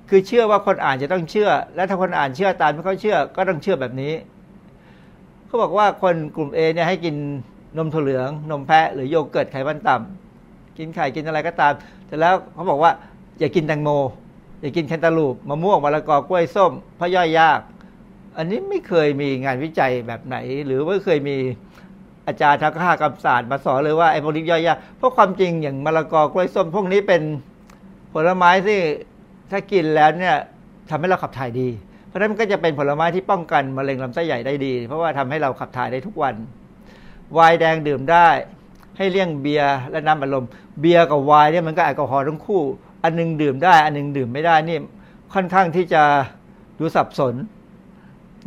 [0.10, 4.14] คือเชื่อว่าคนอ่านจะต้องเชื่อ และถ้าคนอ่านเชื่อตามที่เขาเชื่อก็ต้องเชื่อแบบนี้
[5.46, 7.16] เขาบอกว่าคนกลุ่ม A เนี่ยให้กิน
[7.78, 11.74] นมถั่วเหลือง นมแพะหรือโยเกิร์ตไขมันต่ำกินไข่กินอะไรก็ตาม
[12.08, 12.92] แต่แล้วเขาบอกว่า
[13.40, 13.90] อย่ากินแตงโม
[14.62, 17.60] อย่ากินแคนตาลูปมะม่วงมะละกอกล้วยส้มเพราะย่อยยาก
[18.38, 21.38] อันนี้ไม่เคยมีงานวิจัยแบบไหน หรือว่าเคยมี
[22.28, 27.22] อาจารย์ทางค่ากรรมศาสตร์มาสอนเลยว่าไอ้พวกนี้ย่อยยากเพราะความจริงอย่างมะละกอกล้วยส้มพวกนี้เป็น
[28.14, 28.80] ผลไม้ที่
[29.52, 30.36] ถ้ากินแล้วเนี่ย
[30.90, 31.68] ทำให้เราขับถ่ายดี
[32.08, 36.36] เพราะฉะนั้นมันก็จะเป็นผลไม้ที่ป้องกันมะเร็งลำไส้ใหญ่ได้ดี เพราะว่าทำให้เราขับถ่ายได้ทุกวัน
[37.34, 38.28] ไวน์แดงดื่มได้
[38.98, 40.46] ให้เลี่ยงเบียร์และน้ำอัดลม
[40.82, 42.62] เบียร์กับไวน์เนี่ยมันก็แอลกอฮอล์ทั้งคู่
[43.04, 44.78] อันนึงดื่มได้ อันนึงดื่มไม่ได้นี่
[45.34, 46.04] ค่อนข้างที่จะ
[46.80, 47.34] ดูสับสน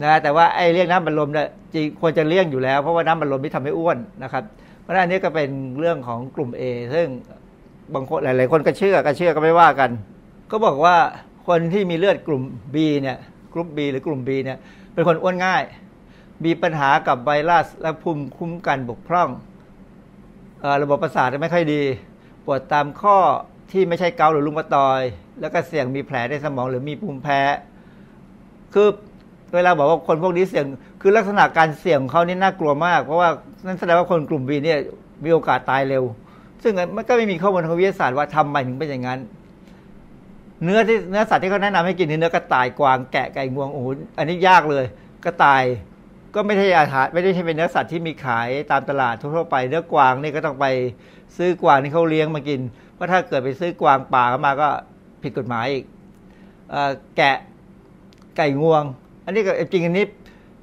[0.02, 4.44] นะแต่ว่าไอ้เลี่ยงน้ำบัลลมเนี่ยจริงควรจะเลี่ยงอยู่แล้ว เพราะว่าน้ำบัลลมที่ทำให้อ้วนนะครับ
[4.80, 6.62] เพราะนั้นอันนี้ก็เป็นเรื่องของกลุ่ม A
[6.94, 7.06] ซึ่ง
[7.94, 9.90] บางคนหลาย ๆ คนก็เชื่อก็เชื่อก็ไม่ว่ากัน
[10.50, 10.96] ก็บอกว่า
[11.48, 12.42] คนที่มีเลือดกลุ่ม
[12.74, 13.16] B เนี่ย
[13.54, 14.58] กลุ่ม B หรือกลุ่ม B เนี่ย
[14.94, 15.62] เป็นคนอ้วนง่าย
[16.44, 19.28] มีปัญหากับไวรัสและภูมิคุ้มกันบกพร่อง
[20.82, 21.82] ระบบประสาทไม่ค่อยดี
[22.44, 23.18] ปวดตามข้อ
[23.72, 25.00] ที่ไม่ใช่เกาหรือลุงมะตอย
[25.40, 27.40] แล้วก็เสี่ยงมีแผลในสมองหรือมีภูมิแพ้
[28.74, 28.88] คือ
[29.54, 30.64] เวลาบอกว่าคนพวกนี้เสี่ยง
[31.00, 33.28] คือลักษณะการเสี่ยงเขานี่น่ากลัวมาก เพราะว่า
[33.66, 34.78] นั่นแสดงว่าคนกลุ่มบีเนี่ย
[35.24, 36.04] มีโอกาสตายเร็ว
[36.62, 39.18] ซึ่งมันก็ไม่มีข้อมูลทางวิทยาศาสตร์ว่าทำไมถึงเป็นอย่างนั้น
[40.62, 43.86] เนื้อที่เนื้อสัตว์ที่เขาแนะนำให้กินเนื้อกระต่ายกวางแกะไก่งวงโอ้โห
[44.18, 44.84] อันนี้ยากเลย
[45.24, 45.64] กระต่าย
[46.34, 50.66] ก็ไม่ใช่อาหารไม่ได้ใช่เป็นเนื้อสัตว์ที่มีขายตามตลาดทั่วไปเนื้อกวางนี่ก็ต้องไป
[51.36, 52.60] ซื้อกวางที่เขาเลี้ยงมากิน
[52.94, 54.68] เพราะถ้าเกิดไปซื้อกวางป่าเข้ามาก็
[55.22, 55.84] ผิดกฎหมายอีก
[57.16, 57.36] แกะ
[58.36, 58.84] ไก่งวง
[59.30, 60.06] นนี้ก็จริงอันนี้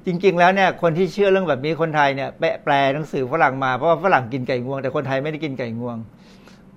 [0.06, 2.28] จริง ๆ แล้วเนี่ยคนที่เชื่อเรื่องแบบนี้คนไทยเนี่ย
[2.64, 5.96] แปลหนังสือฝรั่งมาเพราะว่าฝรั่งกินไก่งวง แต่คนไทยไม่ได้กินไก่งวง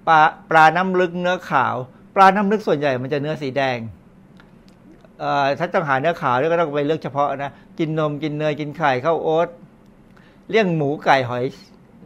[0.07, 0.19] ปลา
[0.49, 1.75] ปลาน้ำลึกเนื้อขาว
[2.15, 3.77] ปลาน้ำลึกส่วนใหญ่มันจะเนื้อสีแดง
[5.59, 9.49] ถ้าต้องหาเนื้อขาวก็ต้องไปเลือกเฉพาะนะกินนมกินเนยกินไข่ข้าวโอ๊ต
[10.49, 11.45] เลี่ยงหมูไก่หอย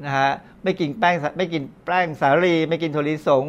[0.05, 0.31] นะฮะ
[0.63, 3.45] ไม่กินแป้งไม่กินแป้งสาลี ไม่กินถั่วลิสง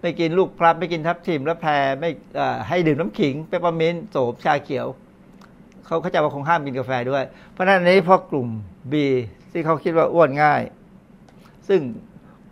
[0.00, 1.70] ไม่กินลูกพลับไม่กินทับทิมและแพร์
[2.00, 2.10] ไม่
[2.68, 4.86] ให้ดื่มน้ำขิงเปปเปอร์มินต์โสมชาเขียว
[5.86, 8.48] เขาเข้าใจว่าคงห้ามกินกาแฟด้วย เพราะฉะนั้นนี้พอกลุ่ม
[8.92, 8.94] B
[9.52, 10.62] ที่เขาคิดว่าอ้วนง่าย
[11.68, 11.80] ซึ่ง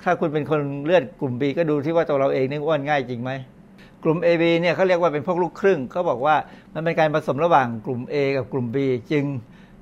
[0.03, 3.31] ถ้าคุณเป็นคนเลือดกลุ่ม B ก็ดูที่ว่าตัวเราเองนี่อ้วนง่ายจริงไหม
[4.05, 6.37] กลุ่ม AB เนี่ยเขาเรียกว่าเป็นพวกลูกครึ่งเขาบอกว่า
[6.75, 8.77] มันเป็นการผสมระหว่างกลุ่ม A กับกลุ่ม B
[9.11, 9.25] จึง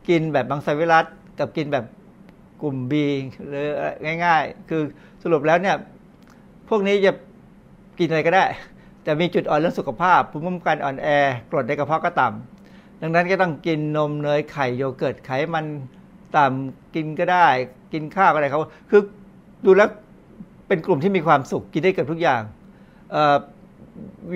[0.08, 1.06] กินแบบมังสวิรัติ
[1.38, 1.84] กับกินแบบ
[2.62, 2.94] กลุ่ม B
[3.48, 3.66] หรือ
[4.24, 4.82] ง่าย ๆ คือ
[5.22, 5.76] สรุปแล้วเนี่ย
[6.68, 7.12] พวกนี้จะ
[7.98, 8.44] กินอะไรก็ได้
[9.02, 11.08] แต่มีจุดอ่อนเรื่องสุขภาพภูมิคุ้มกันอ่อนแอ
[11.50, 12.57] กรดในกระเพาะก็ต่ำ
[13.02, 15.66] ดังนั้นก็ต้องกินนมเนยไข่โยเกิร์ตไขมัน
[16.36, 17.46] ต่ำกินก็ได้
[17.92, 19.02] กินข้าวอะไรเขาคือ
[19.64, 19.90] ดูแล้ว
[20.68, 22.42] เป็นกลุ่มที่มีความสุขกินได้เกือบทุกอย่าง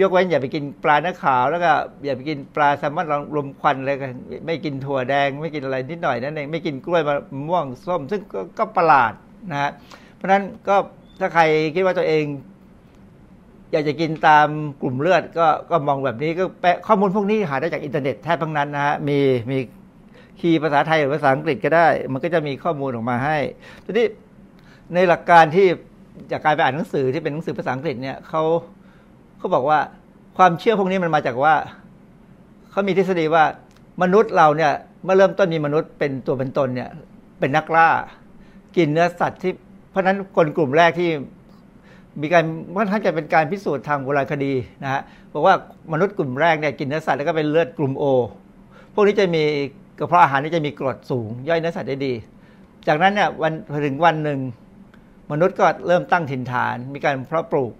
[0.03, 1.73] ยกเว้นอย่าไปกินปลาเนื้อขาวแล้วก็
[2.05, 3.07] อย่าไปกินปลาแซลมอน
[3.37, 4.11] ลมควันอะไรกัน
[4.47, 7.15] ไม่กินถั่วแดง ไม่กินอะไรนิดหน่อยนั่นเองไม่กินกล้วยมะ
[7.49, 8.21] ม่วงส้ม ซึ่ง
[8.59, 9.13] ก็ประหลาด
[9.51, 9.71] นะฮะ
[10.15, 10.77] เพราะฉะนั้นก็
[11.21, 11.43] ถ้าใคร
[11.75, 12.25] คิดว่าตัวเอง
[13.73, 14.49] อยากจะกินตาม
[14.83, 19.18] กลุ่มเลือดก็ก็มองแบบนี้ก็แปะข้อมูลพวกนี้หาได้จากอินเทอร์เน็ตแทบทั้งนั้นนะฮะมี
[19.51, 19.59] มี
[20.41, 23.39] คีย์ภาษาไทยหรือภาษาอังกฤษก็ได้ มันก็จะมีข้อมูลออกมาให้
[23.85, 24.07] ทีนี้
[24.95, 25.66] ในหลักการที่
[26.33, 28.43] จากการไปอ่านหนังสือที่เป็นหนังสือภาษาอังกฤษเนี่ยเขา
[29.39, 29.79] เขาบอกว่า
[30.37, 31.55] ความเชื่อพวกนี้มันมาจากว่า
[32.70, 33.45] เขามีทฤษฎีว่า
[34.03, 34.73] มนุษย์เราเนี่ย
[35.05, 36.91] เมื่อเริ่มต้นมีมนุษย์เป็นตัวเป็นตนเนี่ย
[37.39, 37.89] เป็นนักล่า
[38.77, 39.53] กินเนื้อสัตว์ที่
[39.91, 41.11] เพราะฉะนั้นคนกลุ่มแรกที่
[42.21, 42.45] มีการ
[42.77, 44.53] ค่อนข้างจะเป็นการพิสูจน์ทางโบราณคดี
[44.83, 45.03] นะฮะ
[45.33, 45.55] บอกว่า
[45.93, 48.05] มนุษย์กลุ่มแรกเนี่ยกินเนื้อสัตว์แล้วก็เป็นเลือดกลุ่มโอ
[48.95, 49.43] พวกนี้จะมี
[49.99, 52.13] กระเพาะอาหารนี่จะมีกรดสูง ย่อยเนื้อสัตว์ได้ดี
[52.87, 53.53] จากนั้นเนี่ยวัน
[53.85, 54.39] ถึงวันหนึ่ง
[55.33, 57.73] มนุษย์ก็เริ่มตั้งถิ่นฐาน มีการเพาะปลูก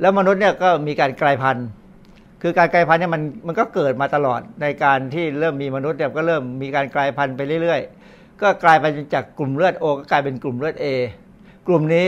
[0.00, 1.66] แล้วมนุษย์เนี่ยก็มีการกลายพันธุ์
[2.42, 10.86] คือการกลายพันธุ์เนี่ยมันมันก็เกิดมาตลอดในการที่เริ่มมีมนุษย์เนี่ยก็เริ่มมีการกลายพันธุ์ไปเรื่อย ๆ ก็กลายไปจากกลุ่มเลือดโอก็กลายเป็นกลุ่มเลือดเอ
[11.66, 12.06] กลุ่มนี้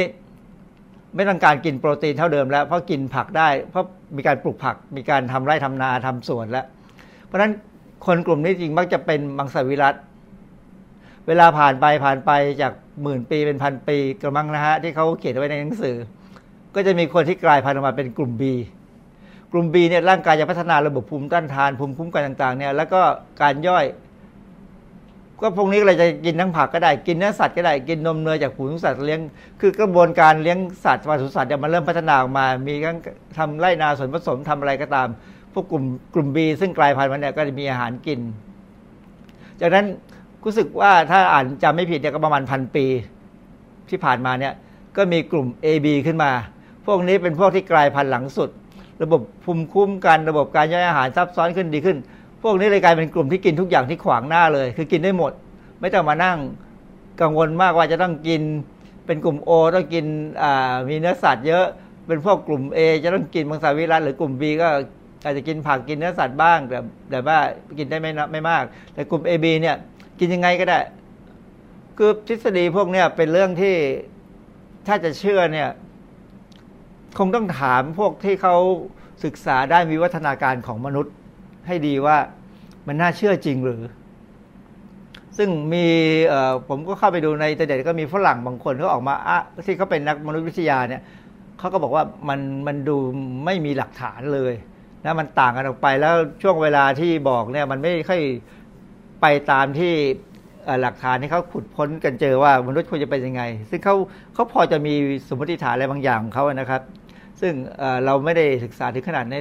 [1.17, 3.85] ไม่ต้องการกินโปรตีนเท่าเดิมแล้ว เพราะกินผักได้ เพราะ
[4.17, 6.67] มีการปลูกผัก มีการทำไร่ทำนาทำสวนแล้ว
[7.27, 7.53] เพราะฉะนั้น
[8.07, 9.95] คนกลุ่มนี้จริงมักจะเป็นมังสวิรัต
[11.27, 12.31] เวลาผ่านไปผ่านไป
[12.63, 15.97] จากหมื่นปีเป็นพันปีกระมังนะฮะที่เขาเขียนไว้ในหนังสือ
[16.75, 18.43] ก็จะมีคนที่กลายพันธุ์ออกมาเป็นกลุ่ม B
[19.53, 23.01] กลุ่ม B เนี่ยร่างกายจะพัฒนาระบบภูมิต้านทานภูมิคุ้มกันต่างๆเนี่ยแล้วก็
[23.43, 23.85] การย่อย
[25.41, 29.21] ก็พวกนี้เราจะกินทั้งผักก็ได้กินเนื้อสัตว์ก็ได้กินนมเนยจากฝูงสัตว์เลี้ยง
[29.61, 32.99] คือกระบวนการเลี้ยงสัตว์ปศุสัตว์เนี่ยมันเริ่มพัฒนาออกมา มีทั้ง
[33.37, 35.09] ทำไร่นาส่วนผสมทำอะไรก็ตาม
[35.53, 35.85] พวกกลุ่ม
[36.15, 38.21] กลุ่มบีซึ่งกลายพันธุ์มันเนี่ยก็จะมีอาหารกิน
[39.61, 39.87] จากนั้น
[40.45, 42.87] รู้สึกว่าถ้าอ่านจำไม่ผิดเนี่ยก็ประมาณพันปี
[43.91, 44.55] ที่ผ่านมาเนี่ย
[44.97, 46.31] ก็มีกลุ่ม AB ขึ้นมา
[46.87, 48.51] พวกนี้เป็นพวกที่กลายพันธุ์หลังสุด
[49.03, 51.99] ระบบภูมิคุ้มกันระบบการย่อยอาหารซับซ้อนขึ้นดีขึ้น
[52.49, 55.33] วกนี้เลยกลายเป็นกลุ่มที่กินทุกอย่างที่ขวางหน้าเลย คือกินได้หมด
[55.81, 56.39] ไม่ต้องมานั่ง
[57.21, 58.43] กังวลมากว่าจะต้องกิน
[59.07, 60.05] เป็นกลุ่ม O ต้องกิน
[60.89, 61.67] มีเนื้อสัตว์เยอะ
[62.07, 64.69] เป็นพวกกลุ่ม A จะต้องกินมังสวิรัตหรือกลุ่ม B ก็
[65.25, 66.79] อาจจะกินผักกินเนื้อสัตว์บ้างแต่
[67.11, 67.39] แต่ว่า
[67.79, 69.77] กินได้ไม่ไม่มาก แต่กลุ่ม AB เนี่ย
[70.19, 70.81] กินยังไงก็ได้
[71.99, 73.75] คือทฤษฎีพวกเนี้ยเป็นเรื่องที่
[74.87, 75.69] ถ้าจะเชื่อเนี่ย
[77.19, 78.57] คงต้องถามพวกที่เขา
[79.25, 81.15] ศึกษาได้วิวัฒนาการของมนุษย์
[81.67, 82.19] ให้ดีว่า
[82.87, 83.83] มันน่าเชื่อจริงหรือ
[85.37, 85.87] ซึ่งมี
[86.69, 91.03] ผมก็เข้าไปดูในอินเทอร์เน็ตก็มีฝรั่งบางคนเขาออกมาอะที่เขาเป็นนักมนุษยวิทยาเนี่ย
[91.59, 92.97] เขาก็บอกว่ามันมันดู
[93.45, 94.55] ไม่มีหลักฐานเลย
[95.05, 98.21] นะมันต่างกันออกไปแล้วช่วงเวลาที่บอกเนี่ยมันไม่ค่อย
[99.21, 99.93] ไปตามที่
[100.83, 103.95] หลักฐานที่เขาขุดพ้นกันเจอว่ามนุษย์ควรจะเป็นยังไง ซึ่งเขา
[104.35, 104.95] เขาพอจะมี
[105.29, 106.83] สมมติฐานอะไรบางอย่างของเขานะครับ
[107.41, 107.53] ซึ่ง
[108.05, 109.35] เราไม่ได้ศึกษาถึงขนาดใน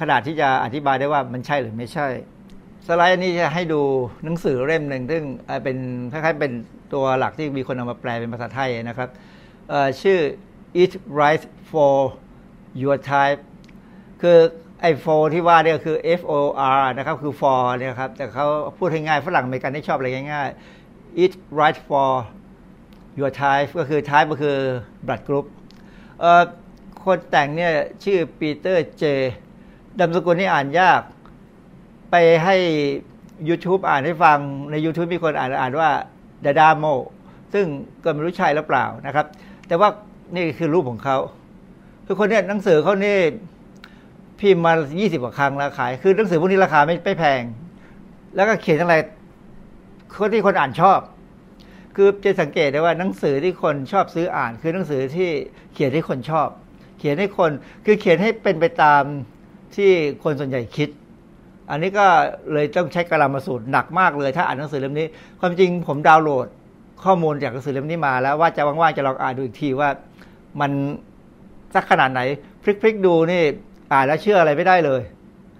[0.00, 2.06] ขนาดที่จะอธิบายได้ว่ามันใช่หรือไม่ใช่
[2.86, 3.80] สไลด์นี้จะให้ดู
[4.24, 5.22] หนังสือเล่มหนึ่งซึ่ง
[5.64, 5.76] เป็น
[6.12, 6.52] คล้ายๆเป็น
[6.92, 9.08] ตัวหลักที่มีคนเอามาแปลเป็นภาษาไทยนะครับ
[10.02, 10.18] ชื่อ
[10.80, 11.96] Eat Right for
[12.82, 13.40] Your Type
[14.22, 14.38] คือ
[14.80, 16.40] ไอ้โฟที่ว่าเนี่ยคือ F O
[16.78, 18.46] R นะครับคือ for เนี่ยครับแต่เขา
[18.78, 22.10] พูดให้ง่ายฝรั่งอเมริกันที่ชอบอะไรง่ายๆ eat right for
[23.18, 24.56] your type ก็คือ type ก็คือ
[25.06, 25.46] blood group
[27.04, 27.72] คนแต่งเนี่ย
[28.04, 29.04] ชื่อปีเตอร์เจ
[30.00, 31.00] ดำสกุลนี่อ่านยาก
[32.10, 32.56] ไปให้
[33.48, 34.38] YouTube อ่านให้ฟัง
[34.70, 35.90] ใน YouTube มีคนอ่านอ่านว่า
[36.44, 36.84] ดาดาโม
[37.54, 37.66] ซึ่ง
[38.04, 39.26] ก็ไม่รู้ใช่หรือเปล่านะครับ
[39.68, 39.88] แต่ว่า
[40.34, 41.16] นี่คือรูปของเขา
[42.06, 43.16] คือคนเนี้ยหนังสือเขานี่
[44.40, 47.42] พิมพ์มา 20 กว่าครั้งแล้วขาย คือหนังสือพวกนี้ราคาไม่ไม่แพง
[48.36, 48.94] แล้วก็เขียนอะไร
[50.18, 51.00] คนที่คนอ่านชอบ
[51.96, 55.28] คือจะสังเกตได้ว่าหนังสือที่คนชอบซื้ออ่าน คือหนังสือที่
[55.74, 56.48] เขียนให้คนชอบ
[56.98, 57.50] เขียนให้คน
[57.84, 59.02] คือเขียนให้เป็นไปตาม
[59.76, 59.90] ที่
[60.22, 60.88] คนส่วนใหญ่คิด
[61.70, 62.06] อันนี้ก็
[62.52, 65.06] เลยต้องใช้กระลามาสูตรหนักมากเลย ถ้าอ่านหนังสือเล่มนี้
[65.40, 66.46] ความจริงผมดาวน์โหลด
[67.04, 69.88] ข้อมูลจากหนังสือเล่มนี้มา แล้วว่าจะว่างๆจะลองอ่านดูอีกทีว่า
[70.60, 70.70] มัน
[71.74, 72.20] สักขนาดไหน
[72.62, 73.42] พลิกๆดูนี่
[73.92, 75.00] อ่านแล้วเชื่ออะไรไม่ได้เลย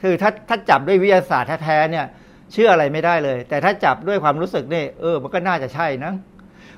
[0.02, 2.06] คือถ้าถ้าจับด้วยวิทยาศาสตร์แท้ๆเนี่ย
[2.52, 6.12] เชื่ออะไรไม่ได้เลย แต่ถ้าจับด้วยความรู้สึกนี่เออ มันก็น่าจะใช่นะ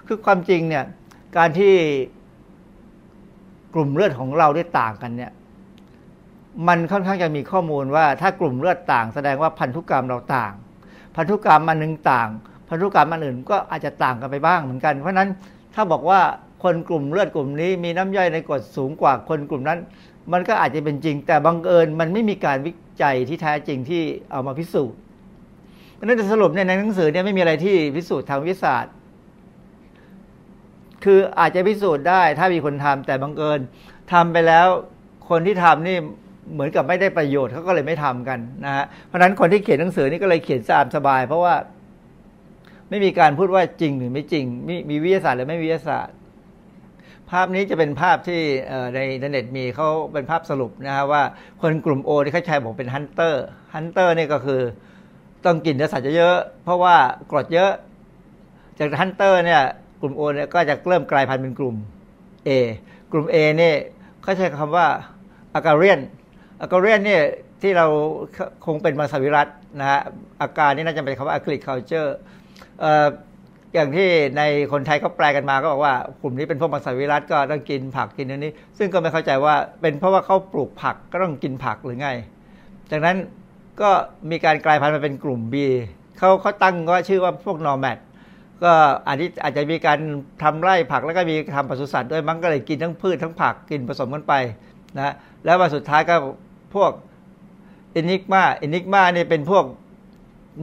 [0.06, 0.84] คือความจริงเนี่ย
[1.36, 1.74] การที่
[3.74, 5.30] กลุ่มเลือดของเราได้ต่างกันเนี่ย
[6.68, 10.52] มันค่อนข้างจะมีข้อมูลว่าถ้ากลุ่มเลือดต่าง แสดงว่าพันธุกรรมเราต่าง
[11.16, 12.28] พันธุกรรมมันหนึ่งต่าง
[12.68, 15.28] พันธุกรรมมันอื่นก็อาจจะต่างกันไปบ้างเหมือนกัน เพราะนั้น
[15.74, 16.20] ถ้าบอกว่า
[16.62, 19.78] คนกลุ่มเลือดกลุ่มนี้มีน้ำย่อยในกรดสูงกว่าคนกลุ่มนั้น
[20.32, 24.98] มันก็อาจจะเป็นจริง แต่บังเอิญมันไม่มีการวิจัยที่แท้จริงที่เอามาพิสูจน์
[25.94, 28.92] เพราะนั้นสรุปเนี่ยในหนังสือเนี่ยไม่มีอะไรที่พิสูจน์ทางวิทยาศาสตร์
[31.04, 33.60] คืออาจจะพิสูจน์ได้ถ้ามีคนทำแต่บังเอิญ
[34.12, 34.66] ทำไปแล้ว
[35.28, 35.98] คนที่ทำนี่
[36.52, 41.54] เหมือนกับไม่ได้ประโยชน์เขาก็เลยไม่ทำกันนะฮะเพราะนั้นคนที่เขียนหนังสือนี่ก็เลยเขียนสะอาดสบาย เพราะว่า
[42.90, 46.16] ไม่มีการพูดว่าจริงหรือไม่จริง มีมีวิทยาศาสตร์หรือไม่วิทยาศาสตร์
[47.30, 48.40] ภาพนี้จะเป็นภาพที่
[48.94, 51.22] ในอินเทอร์เน็ตมีเขาเป็นภาพสรุปนะฮะว่า
[51.60, 54.60] คนกลุ่ม O ที่เขาใช้บอกเป็น hunter hunter นี่ก็คือ
[55.44, 56.96] ต้องกินเนื้อสัตว์เยอะเพราะว่า
[57.30, 57.72] กรดเยอะ
[58.78, 59.62] จากฮันเตอร์เนี่ย
[60.00, 61.76] กลุ่มโอเนี่ยก็จะเริ่มกลายพันธุ์เป็นกลุ่ม
[62.48, 62.50] A
[63.12, 63.74] กลุ่ม A นี่
[64.22, 64.86] เขาใช้คำว่า
[65.54, 65.98] อาการเรียน
[66.60, 67.22] อาการเรียนเนี่ย
[67.62, 67.86] ที่เรา
[68.66, 69.48] คงเป็นมาสวิรัต
[69.80, 70.00] นะฮะ
[70.42, 72.10] อาการนี่น่าจะเป็นคำว่า agriculture
[73.74, 74.08] อย่างที่
[74.38, 74.42] ใน
[74.72, 82.10] คนไทยเขาแปลกันมาก็บอกว่ากลุ่มนี้เป็นพวกมังสวิรัตก็ต้องกินผักกินอันนี้ ซึ่งก็ไม่เข้าใจว่าเป็นเพราะว่าเขาปลูกผักก็ต้องกินผักหรือไง
[82.90, 83.16] จากนั้น
[83.80, 83.90] ก็
[84.30, 85.54] มีการกลายพันธุ์มาเป็นกลุ่ม B
[86.18, 87.98] เขาเขาตั้งก็ชื่อว่าพวก nomad
[88.62, 88.72] ก็
[89.08, 89.98] อันนี้อาจจะมีการ
[90.42, 94.34] ทำไร่ผักแล้วก็มีทำปศุสัตว์ด้วยมั้งก็เลยกินทั้งพืชทั้งผักกินผสมกันไป
[94.96, 96.14] นะแล้วมาสุดท้ายก็
[96.74, 96.90] พวก
[97.92, 99.64] enigma enigma เนี่ยเป็นพวก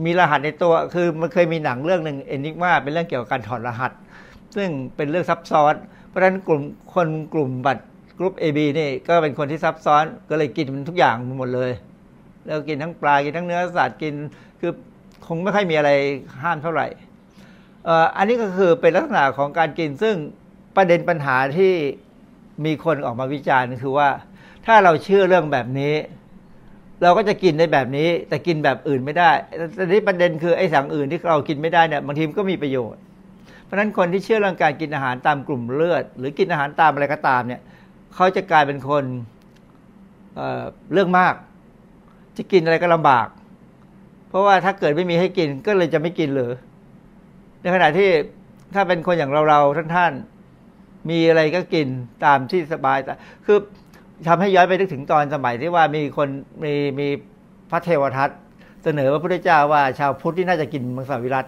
[0.04, 3.92] มีรหัสในตัว คือมันเคยมีหนังเรื่องหนึ่ง Enigma เป็นเรื่องเกี่ยวกับการถอดรหัส
[4.56, 5.74] ซึ่งเป็นเรื่องซับซ้อน
[6.08, 6.62] เพราะฉะนั้นกลุ่ม
[6.94, 7.84] คนกลุ่มบัตร
[8.18, 11.72] กลุ่ม AB นี่ก็เป็นคนที่ซับซ้อนก็เลยกินมันทุกอย่างหมดเลย
[12.46, 14.14] แล้วกินทั้งปลา กินทั้งเนื้อสัตว์กิน
[14.60, 14.72] คือ
[15.26, 15.90] คงไม่ค่อยมีอะไร
[16.42, 16.86] ห้ามเท่าไหร่
[18.16, 20.14] อันนี้ก็คือเป็นลักษณะของการกินซึ่ง
[20.76, 21.72] ประเด็นปัญหาที่
[22.64, 24.08] มีคนออกมาวิจารณ์คือว่า
[24.68, 25.94] ถ้าเราเชื่อเรื่องแบบนี้
[27.02, 29.30] เราก็จะกินในแบบนี้ แต่กินแบบอื่นไม่ได้
[29.74, 33.00] แต่ที่ประเด็นคือไอ้สั่งอื่นที่เรากินไม่ได้เนี่ยบางทีมันก็มีประโยชน์
[33.64, 37.60] เพราะฉะนั้นคนที่เชื่อเรื่องการกินอาหารตามกลุ่มเลือด หรือกินอาหารตามอะไรก็ตามเนี่ย
[38.14, 39.04] เขาจะกลายเป็นคน
[40.34, 41.34] เเรื่องมาก
[42.36, 43.28] จะกินอะไรก็ลำบาก
[44.28, 46.52] เพราะว่าถ้าเกิดไม่มีให้กินก็เลยจะไม่กินเลย
[47.60, 48.08] ในขณะที่
[48.74, 50.12] ถ้าเป็นคนอย่างเราเราท่านท่าน
[51.10, 51.88] มีอะไรก็กิน
[52.24, 53.14] ตามที่สบายแต่
[53.46, 53.58] คือ
[54.26, 56.28] ทำให้ย้อนไปนึกถึงตอนสมัยที่ว่ามีคน
[56.64, 57.08] มีมี
[57.70, 58.30] พระเทวทัต
[58.84, 61.46] เสนอว่าพระพุทธเจ้าว่า ชาวพุทธที่น่าจะกินมังสวิรัต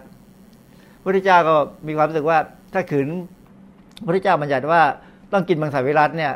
[0.98, 1.54] พระพุทธเจ้าก็
[1.86, 2.38] มีความรู้สึกว่า
[2.74, 3.08] ถ้าขืน
[3.98, 4.80] พระพุทธเจ้าบัญญัติว่า
[5.32, 6.32] ต้องกินมังสวิรัตเนี่ย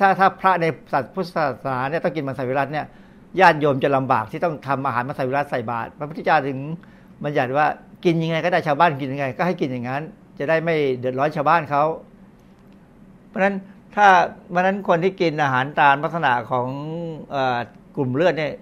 [0.00, 2.86] ถ้าถ้าพระในศาสพุทธศาสนาเนี่ยต้องกินมังสวิรัตเนี่ย
[3.40, 6.58] ญาติโยมจะลำบากที่ต้องทำอาหารมังสวิรัตใส่บาตรพระพุทธเจ้าถึง
[7.24, 7.66] บัญญัติว่า
[8.04, 10.02] กินยังไงก็ได้ชาวบ้านกินยังไง ก็ให้กินอย่างนั้น
[10.38, 11.82] จะได้ไม่เดือดร้อนชาวบ้านเขา
[13.28, 13.54] เพราะฉะนั้น
[13.98, 14.08] ถ้า
[14.50, 16.68] เพราะนั้นคนที่กินอาหารตามลักษณะของ
[17.34, 17.36] อ
[17.96, 18.52] กลุ่มเลือดเนี่ย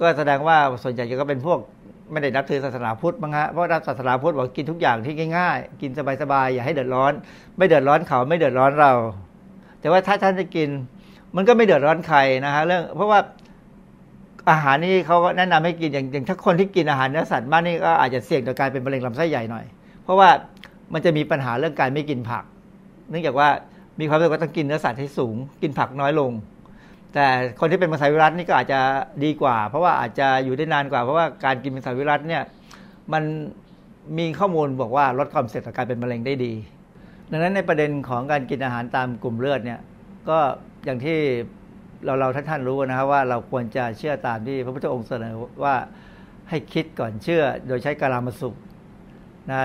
[0.00, 1.58] ก็แสดงว่าส่วนใหญ่ก็เป็นพวก
[2.12, 5.90] ไม่ได้นับถือศาสนาพุทธมั้งฮะเพราะศาสนาพุทธบอกกินทุกอย่างที่ง่ายๆ กิน
[6.22, 7.12] สบายๆอย่าให้เดือดร้อน
[7.58, 8.92] ไม่เดือดร้อนเขาไม่เดือดร้อนเรา
[9.80, 10.68] แต่ว่าถ้าท่านจะกิน
[11.36, 13.20] มันก็ไม่เดือดร้อนใครนะฮะเรื่อง เพราะว่า
[14.50, 19.64] อาหารนี่เขาก็แนะนำให้กินอย่างอย่างถ้าคนที่กินอาหารเนื้อสัตว์มากนี่ก็อาจจะเสี่ยงต่อการเป็นมะเร็งลำไส้ใหญ่หน่อย
[20.04, 20.28] เพราะว่า
[20.92, 22.44] มันจะมีปัญหาเรื่องการไม่กินผัก
[23.10, 23.48] เนื่องจากว่า
[24.00, 26.32] มีความรู้สึกว่าต้องกินเนื้อสัตว์ให้สูง กินผักน้อยลง
[27.14, 27.26] แต่
[27.60, 28.80] คนที่เป็นมังสวิรัตนี่ก็อาจจะ
[29.24, 32.42] ดีกว่า เพราะว่าอาจจะอยู่ได้นานกว่า เพราะว่าการกินมังสวิรัตเนี่ย
[33.12, 33.22] มัน
[34.18, 36.52] มีข้อมูลบอกว่าลดความเสี่ยงต่อการเป็นมะเร็งได้ดี
[37.30, 39.80] ดังนั้นในประเด็นของการกินอาหารตามกลุ่มเลือดเนี่ย
[40.28, 40.38] ก็
[40.84, 41.18] อย่างที่
[42.04, 45.34] เราเราท่านท่านรู้นะครับว่าเราควรจะเชื่อตามที่พระพุทธองค์เสนอ
[45.64, 45.74] ว่า
[46.48, 48.54] ให้คิดก่อนเชื่อ โดยใช้กาลามาสุข
[49.50, 49.58] นะ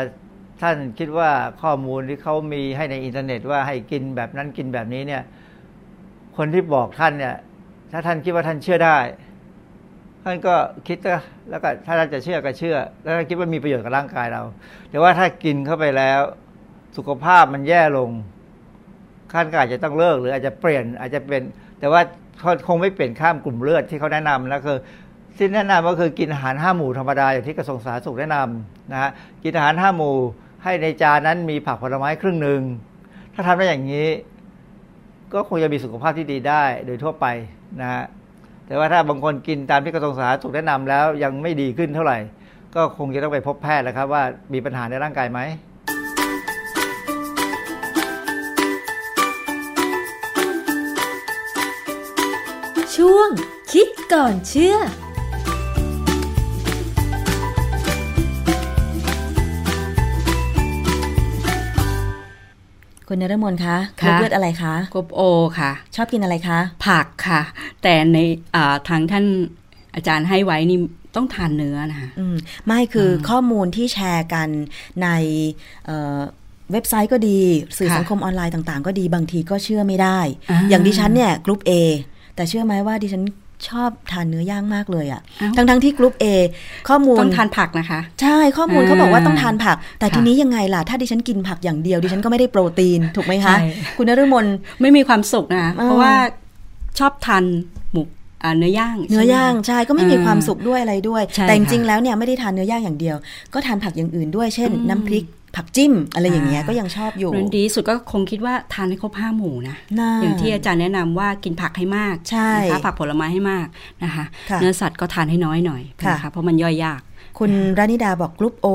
[0.62, 1.30] ท่านคิดว่า
[1.62, 5.24] ข้อมูลที่เขามีให้ในอินเทอร์เน็ตว่าให้กินแบบนั้นกินแบบนี้เนี่ย
[6.38, 7.36] คนที่บอกท่านเนี่ย
[7.92, 8.98] ถ้าท่านคิดว่าท่านเชื่อได้
[10.24, 10.56] ท่านก็
[10.88, 10.98] คิด
[11.50, 14.44] แล้วก็ถ้าท่านจะเชื่อก็เชื่อ แล้วท่าคิดว่ามีประโยชน์กับร่างกายเรา
[14.90, 16.20] แต่ว่าถ้ากินเข้าไปแล้ว
[16.98, 18.10] สุขภาพมันแย่ลง
[19.34, 21.42] ท่านก็อาจจะต้องเลิกหรืออาจจะเปลี่ยนอาจจะเป็น
[21.80, 22.02] แต่ว่า
[22.40, 24.78] เขาคงไม่เปลี่ยนข้ามกลุ่มเลือดที่เขาแนะนำแล้วคือ
[25.38, 29.10] ที่แนะนำก็คือกินอาหารห้าหมู่ธรรมดาอย่างที่กระทรวงสาธารณสุขแนะนำนะฮะ
[29.44, 30.16] กินอาหารห้าหมู่
[30.64, 32.62] ให้ในจานนั้นมีผักผลไม้ครึ่งหนึ่ง
[33.34, 34.08] ถ้าทำได้อย่างนี้
[35.34, 37.26] ก็คงจะมีสุขภาพที่ดีได้โดยทั่วไป
[37.82, 38.04] นะฮะ
[38.66, 42.18] แต่ว่าถ้าบางคนกินตามที่กระทรวงสาธารณสุขแนะนำแล้วยังไม่ดีขึ้นเท่าไหร่
[42.76, 45.40] ก็คงจะต้องไปพบแพทย์แล้วครับว่ามีปัญหาในร่างกายไหม
[52.96, 53.30] ช่วง
[53.72, 54.78] คิดก่อนเชื่อ
[63.12, 65.22] คุณนรมนคะกรุ๊ปเลือดอะไรคะกรุ๊ป O
[65.60, 67.42] ค่ะ ชอบกินอะไรคะ ผักค่ะ
[67.84, 68.18] แต่ใน
[68.90, 69.26] ทางท่าน
[69.96, 70.80] อาจารย์ให้ไว้นี่
[71.16, 72.10] ต้องทานเนื้อนะคะ
[72.68, 74.50] ไม่คือข้อมูลที่แชร์กัน
[75.04, 75.08] ใน
[76.72, 77.40] เว็บไซต์ก็ดี
[77.78, 80.20] สื่อสังคมออนไลน์ต่าง ๆ ก็ดีบางทีก็เชื่อไม่ได้
[80.70, 81.72] อย่างดิฉันเนี่ยกรุ๊ป A
[82.36, 83.24] แต่เชื่อไหมว่าดิฉัน
[83.68, 85.22] ชอบทานเนื้อย่างมากเลยอะ่ะ
[85.56, 86.26] ทั้งทั้งที่กรุ๊ป A
[86.90, 93.56] ข้อมูลต้องทานผักนะคะ ใช่ข้อมูลเขาบอกว่าต้องทานผัก แต่ทีนี้ยังไงล่ะ ถ้าดิฉันกินผักอย่างเดียว ดิฉันก็ไม่ได้โปรตีนถูกไหมคะ
[93.98, 94.46] คุณนฤมล
[94.82, 96.14] ไม่มีความสุขนะเพราะว่า
[97.00, 97.44] ชอบทาน
[97.92, 98.02] หมู
[98.58, 103.16] เนื้อย่าง เนื้อย่างใช่ก็ไม่มีความสุขด้วยอะไรด้วย แต่จริงๆแล้วเนี่ยไม่ได้ทานเนื้อย่างอย่างเดียว
[103.54, 105.26] ก็ทานผักอย่างอื่นด้วย เช่น น้ำพริก
[105.56, 109.76] ผักจิ้มอะไรอย่างเงี้ยก็ยังชอบอยู่ดีสุดก็คงคิดว่าทานให้ครบห้าหมู่นะ
[110.22, 113.68] อย่างที่อาจารย์แนะนำว่ากินผักให้มากใช่นะคะผักผลไม้ให้มาก
[114.04, 114.26] นะคะ
[114.62, 117.02] เนื้อสัตว์ก็ทานให้น้อยหน่อยนะคะเพราะมันย่อยยาก
[117.40, 118.68] คุณรานิดาบอกกรุ๊ปโอ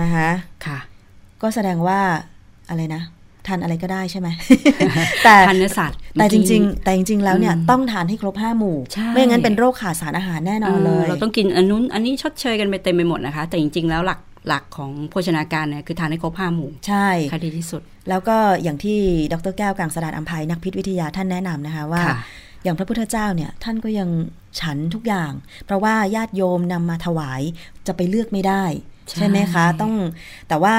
[0.00, 0.28] นะคะ
[0.66, 0.78] ค่ะ
[1.42, 1.98] ก็แสดงว่า
[2.70, 3.02] อะไรนะ
[3.46, 4.28] ทานอะไรก็ได้ใช่ไหม
[5.24, 8.76] แต่ทานเนื้อสัตว์แต่จริง ๆ แต่จริง ๆ แล้วเนี่ยต้องทานให้ครบห้าหมู่
[9.14, 18.98] ไม่งั้นเป็นโรคขาดสารอาหารแน่นอนเลย เราต้องกินอันนู้นอันนี้ชดเชยกันไปเต็มไปหมดนะคะ แต่จริง ๆ แล้วหลัก หลักของโภชนาการเนี่ยคือทานให้ครบห้าหมู่ใช่ค่ะดีที่สุด แล้วก็อย่างที่
[19.32, 22.02] ดรแก้วกังสดานอัมภัยนักพิษวิทยาท่านแนะนำนะคะว่า
[22.64, 24.08] อย่างพระพุทธเจ้าเนี่ยท่านก็ยัง
[24.60, 25.32] ฉันทุกอย่าง
[25.64, 27.42] เพราะว่าญาติโยมนำมาถวาย
[27.86, 28.64] จะไปเลือกไม่ได้
[29.18, 29.94] ใช่ไหมคะต้อง
[30.48, 30.74] แต่ว่า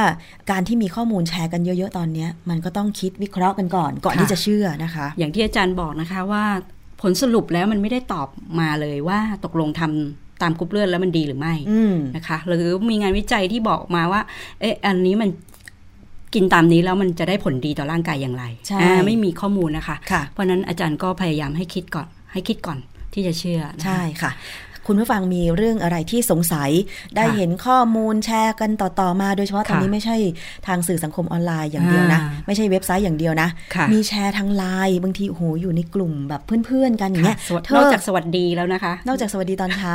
[0.52, 6.44] การที่มีข้อมูลแชร์กันเยอะ ๆ ตอนนี้มันก็ต้องคิดวิเคราะห์กันก่อน ก่อนที่จะเชื่อนะคะ อย่างที่อาจารย์บอกนะคะว่า
[7.02, 8.28] ผลสรุปแล้วมันไม่ได้ตอบ
[8.60, 11.54] มาเลยว่าตกลงทำ ตามกรุ๊ปเลือดแล้วมันดีหรือไม่
[12.16, 14.22] นะคะ หรือมีงานวิจัยที่บอกมาว่า
[14.60, 15.30] เอ๊ะ อันนี้มัน
[16.34, 22.80] กินตามนี้แล้วมันจะได้ผลดีต่อร่างกายอย่างไรใช่ไม่มีข้อมูลนะคะคะเพราะนั้นอาจารย์ก็พยายามให้คิดก่อน ให้คิดก่อน
[23.14, 24.32] ที่จะเชื่อ ใช่ค่ะ
[24.88, 26.72] คุณผู้ฟังมีเรื่องอะไรที่สงสัย
[27.16, 30.16] ได้เห็นข้อมูลแชร์กันต่อๆมา โดยเฉพาะตอนนี้ไม่ใช่
[30.68, 39.94] ทางสื่อสังคมออนไลน์อย่างเดียวนะ ไม่ใช่เว็บไซต์อย่างเดียวนะค่ะมีแชร์ทางไลน์บางทีโอ้โหอยู่ในกลุ่มแบบเพื่อนๆกันอย่างเงี้ยค่ะสวัสเธนอกอจากสวัสดีแล้วนะคะ นอกจากสวัสดีตอนเช้า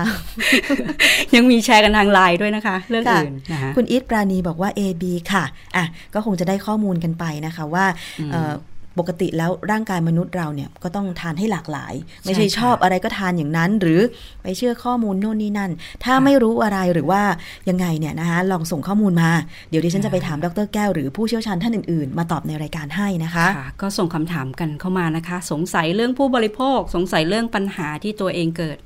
[1.34, 5.45] ยังมีแชร์กันทางไลน์ด้วยนะคะ เรื่องค่ะอื่นนะคะคุณอีทปราณีบอกว่า A B ค่ะ
[5.76, 5.84] อะ
[6.14, 7.86] ก็คงจะได้ข้อมูลกันไปนะคะว่า
[8.32, 8.53] เอ่อ
[8.99, 11.94] ปกติแล้วร่างกายมนุษย์เราเนี่ยก็ต้องทานให้หลากหลาย
[12.24, 14.01] ไม่ใช่ใช่ค่ะชอบอะไรก็ทานอย่างนั้น หรือ
[14.42, 15.70] ไปเชื่อข้อมูลโน่นนี่นั่น
[16.05, 17.22] ถ้าไม่รู้อะไรหรือว่า
[17.68, 19.30] ยังไงเนี่ยนะคะลองส่งข้อมูลมา
[19.70, 28.78] เดี๋ยวดิฉันจะไปถามดรแก้วหรือผู้เชี่ยวชาญท่านอื่นๆ มาตอบในรายการให้นะคะค่ะก็ส่งคำถามกันเข้ามานะคะ สงสัยเรื่องผู้บริโภค สงสัยเรื่องปัญหาที่ตัวเองเกิด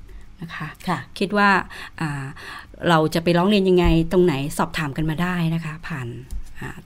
[0.42, 1.50] นะคะค่ะคิดว่า
[2.00, 2.24] อ่า
[2.88, 6.41] เราจะไปร้องเรียนยังไงตรงไหนสอบถามกันมาได้นะคะ ผ่านอ่า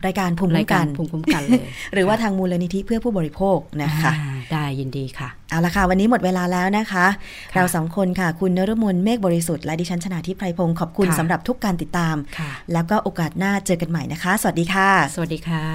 [0.07, 7.07] รายการภูมิราคุ้ยมกากัรนภูมิคุ้มกันเลยหรือว่าทางมูลนิธิเพื่อผู้บริโภคนะคะอ่าได้ยินดีค่ะ เอาละค่ะ วันนี้หมดเวลาแล้วนะคะ
[7.53, 15.67] ค่ะเราสองคนค่ะ คุณนรมนเมฆบริสุทธิ์และดิฉันชนาทิพไพรพงศ์ขอบคุณค่ะสำหรับทุกการติดตามค่ะแล้วก็โอกาสหน้าเจอกันใหม่นะคะ สวัสดีค่ะ สวัสดีค่ะ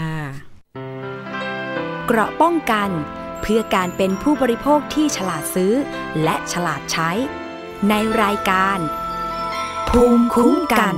[2.08, 2.89] เกราะป้องกัน
[3.41, 5.74] เพื่อการเป็นผู้บริโภคที่ฉลาดซื้อ
[6.24, 7.10] และฉลาดใช้
[7.89, 7.93] ใน
[8.24, 8.80] รายการ
[9.89, 10.95] ภูมิคุ้มกัน